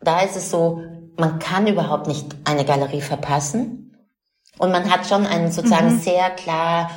Da 0.00 0.20
ist 0.20 0.36
es 0.36 0.50
so, 0.50 0.82
man 1.16 1.38
kann 1.38 1.66
überhaupt 1.66 2.06
nicht 2.06 2.36
eine 2.44 2.64
Galerie 2.64 3.00
verpassen 3.00 3.96
und 4.58 4.70
man 4.70 4.90
hat 4.90 5.06
schon 5.06 5.26
einen 5.26 5.50
sozusagen 5.50 5.94
mhm. 5.94 5.98
sehr 5.98 6.30
klar 6.30 6.90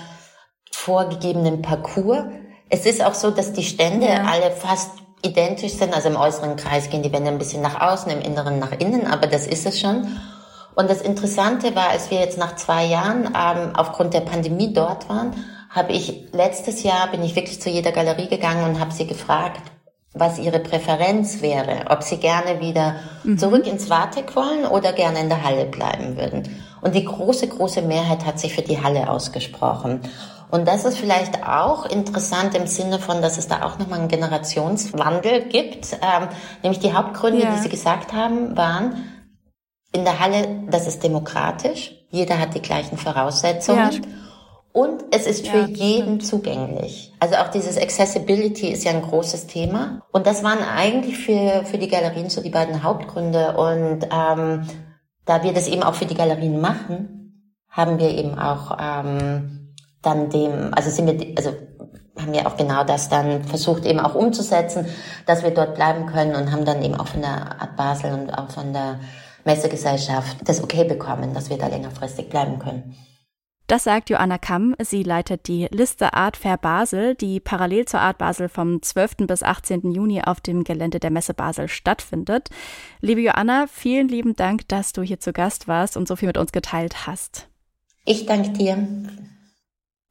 vorgegebenen 0.77 1.61
Parcours. 1.61 2.25
Es 2.69 2.85
ist 2.85 3.03
auch 3.03 3.15
so, 3.15 3.31
dass 3.31 3.51
die 3.51 3.63
Stände 3.63 4.07
ja. 4.07 4.25
alle 4.25 4.51
fast 4.51 4.91
identisch 5.23 5.73
sind. 5.73 5.93
Also 5.93 6.09
im 6.09 6.15
äußeren 6.15 6.55
Kreis 6.55 6.89
gehen 6.89 7.01
die 7.01 7.11
Wände 7.11 7.29
ein 7.29 7.39
bisschen 7.39 7.61
nach 7.61 7.81
außen, 7.81 8.11
im 8.11 8.21
inneren 8.21 8.59
nach 8.59 8.71
innen, 8.73 9.07
aber 9.07 9.27
das 9.27 9.47
ist 9.47 9.65
es 9.65 9.79
schon. 9.79 10.07
Und 10.75 10.89
das 10.89 11.01
Interessante 11.01 11.75
war, 11.75 11.89
als 11.89 12.11
wir 12.11 12.19
jetzt 12.19 12.37
nach 12.37 12.55
zwei 12.55 12.85
Jahren 12.85 13.25
ähm, 13.25 13.75
aufgrund 13.75 14.13
der 14.13 14.21
Pandemie 14.21 14.71
dort 14.71 15.09
waren, 15.09 15.33
habe 15.71 15.93
ich 15.93 16.31
letztes 16.31 16.83
Jahr 16.83 17.07
bin 17.07 17.23
ich 17.23 17.35
wirklich 17.35 17.59
zu 17.59 17.69
jeder 17.69 17.91
Galerie 17.91 18.27
gegangen 18.27 18.63
und 18.63 18.79
habe 18.79 18.93
sie 18.93 19.07
gefragt, 19.07 19.61
was 20.13 20.37
ihre 20.37 20.59
Präferenz 20.59 21.41
wäre, 21.41 21.85
ob 21.89 22.03
sie 22.03 22.17
gerne 22.17 22.61
wieder 22.61 22.95
mhm. 23.23 23.37
zurück 23.37 23.65
ins 23.65 23.89
Wartek 23.89 24.35
wollen 24.35 24.65
oder 24.65 24.93
gerne 24.93 25.19
in 25.19 25.29
der 25.29 25.43
Halle 25.43 25.65
bleiben 25.65 26.17
würden. 26.17 26.63
Und 26.81 26.93
die 26.93 27.05
große, 27.05 27.47
große 27.47 27.81
Mehrheit 27.81 28.25
hat 28.25 28.39
sich 28.39 28.53
für 28.53 28.61
die 28.61 28.81
Halle 28.81 29.09
ausgesprochen. 29.09 30.01
Und 30.49 30.67
das 30.67 30.85
ist 30.85 30.97
vielleicht 30.97 31.45
auch 31.45 31.85
interessant 31.85 32.55
im 32.55 32.67
Sinne 32.67 32.99
von, 32.99 33.21
dass 33.21 33.37
es 33.37 33.47
da 33.47 33.63
auch 33.63 33.79
nochmal 33.79 33.99
einen 33.99 34.07
Generationswandel 34.07 35.49
gibt. 35.49 35.93
Ähm, 35.93 36.29
nämlich 36.63 36.79
die 36.79 36.93
Hauptgründe, 36.93 37.43
ja. 37.43 37.53
die 37.53 37.61
Sie 37.61 37.69
gesagt 37.69 38.13
haben, 38.13 38.55
waren 38.55 39.03
in 39.91 40.03
der 40.03 40.19
Halle, 40.19 40.63
das 40.69 40.87
ist 40.87 41.03
demokratisch. 41.03 41.93
Jeder 42.09 42.39
hat 42.39 42.55
die 42.55 42.61
gleichen 42.61 42.97
Voraussetzungen. 42.97 43.91
Ja. 43.91 43.99
Und 44.71 45.05
es 45.11 45.25
ist 45.25 45.47
für 45.47 45.61
ja, 45.61 45.65
jeden 45.65 46.21
stimmt. 46.21 46.25
zugänglich. 46.25 47.11
Also 47.19 47.35
auch 47.37 47.47
dieses 47.47 47.77
Accessibility 47.77 48.67
ist 48.67 48.83
ja 48.83 48.91
ein 48.91 49.01
großes 49.01 49.47
Thema. 49.47 50.03
Und 50.11 50.27
das 50.27 50.43
waren 50.43 50.59
eigentlich 50.59 51.17
für, 51.17 51.65
für 51.65 51.79
die 51.79 51.87
Galerien 51.87 52.29
so 52.29 52.41
die 52.41 52.51
beiden 52.51 52.83
Hauptgründe. 52.83 53.57
Und 53.57 54.07
ähm, 54.11 54.67
da 55.25 55.43
wir 55.43 55.53
das 55.53 55.67
eben 55.67 55.83
auch 55.83 55.95
für 55.95 56.05
die 56.05 56.15
Galerien 56.15 56.61
machen, 56.61 57.63
haben 57.69 57.97
wir 57.97 58.09
eben 58.11 58.37
auch 58.37 58.77
ähm, 58.79 59.56
dann 60.07 60.29
dem, 60.29 60.73
also 60.73 60.89
sind 60.89 61.07
wir, 61.07 61.37
also 61.37 61.53
haben 62.17 62.33
wir 62.33 62.47
auch 62.47 62.57
genau 62.57 62.83
das 62.83 63.09
dann 63.09 63.43
versucht 63.43 63.85
eben 63.85 63.99
auch 63.99 64.15
umzusetzen, 64.15 64.85
dass 65.25 65.43
wir 65.43 65.51
dort 65.51 65.75
bleiben 65.75 66.07
können 66.07 66.35
und 66.35 66.51
haben 66.51 66.65
dann 66.65 66.81
eben 66.81 66.95
auch 66.95 67.07
von 67.07 67.21
der 67.21 67.61
Art 67.61 67.75
Basel 67.75 68.13
und 68.13 68.31
auch 68.31 68.49
von 68.49 68.73
der 68.73 68.99
Messegesellschaft 69.45 70.37
das 70.45 70.63
okay 70.63 70.83
bekommen, 70.83 71.33
dass 71.33 71.49
wir 71.49 71.57
da 71.57 71.67
längerfristig 71.67 72.29
bleiben 72.29 72.57
können. 72.59 72.95
Das 73.67 73.83
sagt 73.83 74.09
Joanna 74.09 74.37
Kamm. 74.37 74.75
Sie 74.79 75.03
leitet 75.03 75.49
die 75.49 75.67
Liste 75.71 76.13
Art 76.13 76.37
Fair 76.37 76.57
Basel, 76.57 77.15
die 77.15 77.41
parallel 77.41 77.83
zur 77.83 77.99
Art 77.99 78.17
Basel 78.17 78.47
vom 78.47 78.81
12. 78.81 79.27
bis 79.27 79.43
18. 79.43 79.91
Juni 79.91 80.21
auf 80.21 80.39
dem 80.39 80.63
Gelände 80.63 81.01
der 81.01 81.11
Messe 81.11 81.33
Basel 81.33 81.67
stattfindet. 81.67 82.49
Liebe 83.01 83.19
Joanna, 83.19 83.65
vielen 83.69 84.07
lieben 84.07 84.37
Dank, 84.37 84.69
dass 84.69 84.93
du 84.93 85.01
hier 85.01 85.19
zu 85.19 85.33
Gast 85.33 85.67
warst 85.67 85.97
und 85.97 86.07
so 86.07 86.15
viel 86.15 86.27
mit 86.27 86.37
uns 86.37 86.53
geteilt 86.53 87.07
hast. 87.07 87.49
Ich 88.05 88.25
danke 88.25 88.51
dir. 88.51 88.87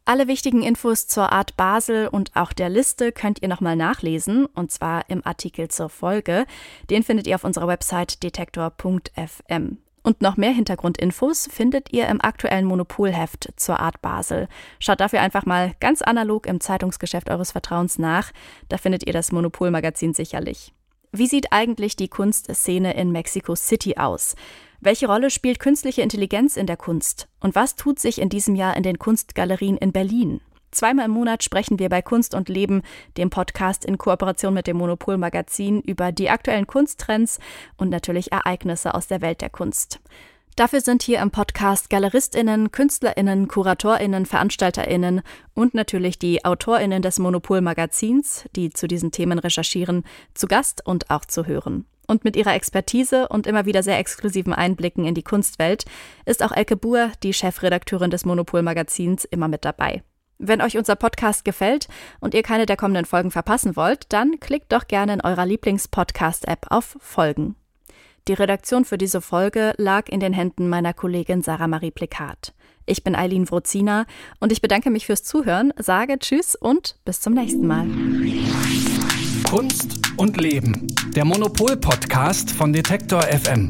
Alle 0.09 0.29
wichtigen 0.29 0.63
Infos 0.63 1.09
zur 1.09 1.33
Art 1.33 1.57
Basel 1.57 2.07
und 2.07 2.31
auch 2.37 2.53
der 2.53 2.69
Liste 2.69 3.11
könnt 3.11 3.43
ihr 3.43 3.49
nochmal 3.49 3.75
nachlesen, 3.75 4.47
und 4.47 4.71
zwar 4.71 5.11
im 5.11 5.27
Artikel 5.27 5.67
zur 5.67 5.89
Folge. 5.89 6.47
Den 6.89 7.03
findet 7.03 7.27
ihr 7.27 7.35
auf 7.35 7.43
unserer 7.43 7.67
Website 7.67 8.23
detektor.fm. 8.23 9.79
Und 10.05 10.23
noch 10.23 10.37
mehr 10.37 10.53
Hintergrundinfos 10.53 11.49
findet 11.53 11.93
ihr 11.93 12.07
im 12.07 12.21
aktuellen 12.21 12.67
Monopolheft 12.67 13.49
zur 13.57 13.81
Art 13.81 14.01
Basel. 14.01 14.47
Schaut 14.79 15.01
dafür 15.01 15.23
einfach 15.23 15.45
mal 15.45 15.75
ganz 15.81 16.03
analog 16.03 16.47
im 16.47 16.61
Zeitungsgeschäft 16.61 17.29
eures 17.29 17.51
Vertrauens 17.51 17.99
nach. 17.99 18.31
Da 18.69 18.79
findet 18.79 19.05
ihr 19.09 19.13
das 19.13 19.33
Monopolmagazin 19.33 20.15
sicherlich. 20.15 20.73
Wie 21.11 21.27
sieht 21.27 21.51
eigentlich 21.51 21.97
die 21.97 22.09
Kunstszene 22.09 22.95
in 22.95 23.11
Mexico 23.11 23.57
City 23.57 23.97
aus? 23.97 24.37
Welche 24.81 25.07
Rolle 25.07 25.31
spielt 25.31 25.59
künstliche 25.59 26.03
Intelligenz 26.03 26.57
in 26.57 26.67
der 26.67 26.77
Kunst? 26.77 27.29
Und 27.41 27.55
was 27.55 27.77
tut 27.77 27.99
sich 27.99 28.21
in 28.21 28.29
diesem 28.29 28.55
Jahr 28.55 28.77
in 28.77 28.83
den 28.83 28.99
Kunstgalerien 28.99 29.77
in 29.77 29.93
Berlin? 29.93 30.41
Zweimal 30.71 31.07
im 31.07 31.13
Monat 31.13 31.43
sprechen 31.43 31.79
wir 31.79 31.89
bei 31.89 32.03
Kunst 32.03 32.35
und 32.35 32.51
Leben, 32.51 32.83
dem 33.17 33.31
Podcast 33.31 33.85
in 33.85 33.97
Kooperation 33.97 34.53
mit 34.53 34.67
dem 34.67 34.77
Monopol 34.77 35.17
Magazin, 35.17 35.81
über 35.81 36.13
die 36.13 36.29
aktuellen 36.29 36.67
Kunsttrends 36.67 37.39
und 37.79 37.89
natürlich 37.89 38.33
Ereignisse 38.33 38.95
aus 38.95 39.07
der 39.07 39.23
Welt 39.23 39.41
der 39.41 39.49
Kunst. 39.49 40.01
Dafür 40.57 40.81
sind 40.81 41.03
hier 41.03 41.21
im 41.21 41.31
Podcast 41.31 41.91
Galeristinnen, 41.91 42.73
Künstlerinnen, 42.73 43.47
Kuratorinnen, 43.47 44.25
Veranstalterinnen 44.25 45.23
und 45.55 45.75
natürlich 45.75 46.19
die 46.19 46.45
Autorinnen 46.47 47.03
des 47.03 47.19
Monopol 47.19 47.61
Magazins, 47.61 48.47
die 48.57 48.71
zu 48.71 48.89
diesen 48.89 49.11
Themen 49.11 49.39
recherchieren, 49.39 50.05
zu 50.33 50.47
Gast 50.47 50.87
und 50.87 51.11
auch 51.11 51.27
zu 51.27 51.47
hören. 51.47 51.85
Und 52.07 52.25
mit 52.25 52.37
ihrer 52.37 52.55
Expertise 52.55 53.29
und 53.29 53.47
immer 53.47 53.67
wieder 53.67 53.83
sehr 53.83 53.99
exklusiven 53.99 54.53
Einblicken 54.53 55.05
in 55.05 55.15
die 55.15 55.23
Kunstwelt 55.23 55.85
ist 56.25 56.43
auch 56.43 56.53
Elke 56.53 56.77
Buhr, 56.77 57.11
die 57.23 57.33
Chefredakteurin 57.33 58.11
des 58.11 58.25
Monopol 58.25 58.63
Magazins, 58.63 59.25
immer 59.25 59.49
mit 59.49 59.65
dabei. 59.65 60.03
Wenn 60.39 60.61
euch 60.61 60.77
unser 60.77 60.97
Podcast 60.97 61.45
gefällt 61.45 61.89
und 62.21 62.35
ihr 62.35 62.43
keine 62.43 62.67
der 62.67 62.77
kommenden 62.77 63.07
Folgen 63.07 63.31
verpassen 63.31 63.75
wollt, 63.75 64.13
dann 64.13 64.39
klickt 64.39 64.71
doch 64.73 64.87
gerne 64.87 65.15
in 65.15 65.21
eurer 65.23 65.47
Lieblings-Podcast-App 65.47 66.67
auf 66.69 66.97
Folgen. 67.01 67.57
Die 68.29 68.35
Redaktion 68.35 68.85
für 68.85 68.99
diese 68.99 69.21
Folge 69.21 69.73
lag 69.79 70.09
in 70.09 70.21
den 70.21 70.33
Händen 70.33 70.69
meiner 70.69 70.93
Kollegin 70.93 71.43
Sarah 71.43 71.69
Marie 71.69 71.93
Plikat. 71.93 72.55
Ich 72.85 73.03
bin 73.03 73.15
Eileen 73.15 73.49
Wrozina 73.51 74.05
und 74.41 74.53
ich 74.53 74.61
bedanke 74.61 74.91
mich 74.91 75.07
fürs 75.07 75.23
Zuhören, 75.23 75.73
sage 75.79 76.19
Tschüss 76.19 76.55
und 76.55 76.97
bis 77.05 77.21
zum 77.21 77.35
nächsten 77.35 77.67
Mal. 77.67 77.87
Kunst 79.49 80.06
und 80.17 80.41
Leben. 80.41 80.87
Der 81.15 81.25
Monopol-Podcast 81.25 82.51
von 82.51 82.73
Detektor 82.73 83.23
FM. 83.23 83.69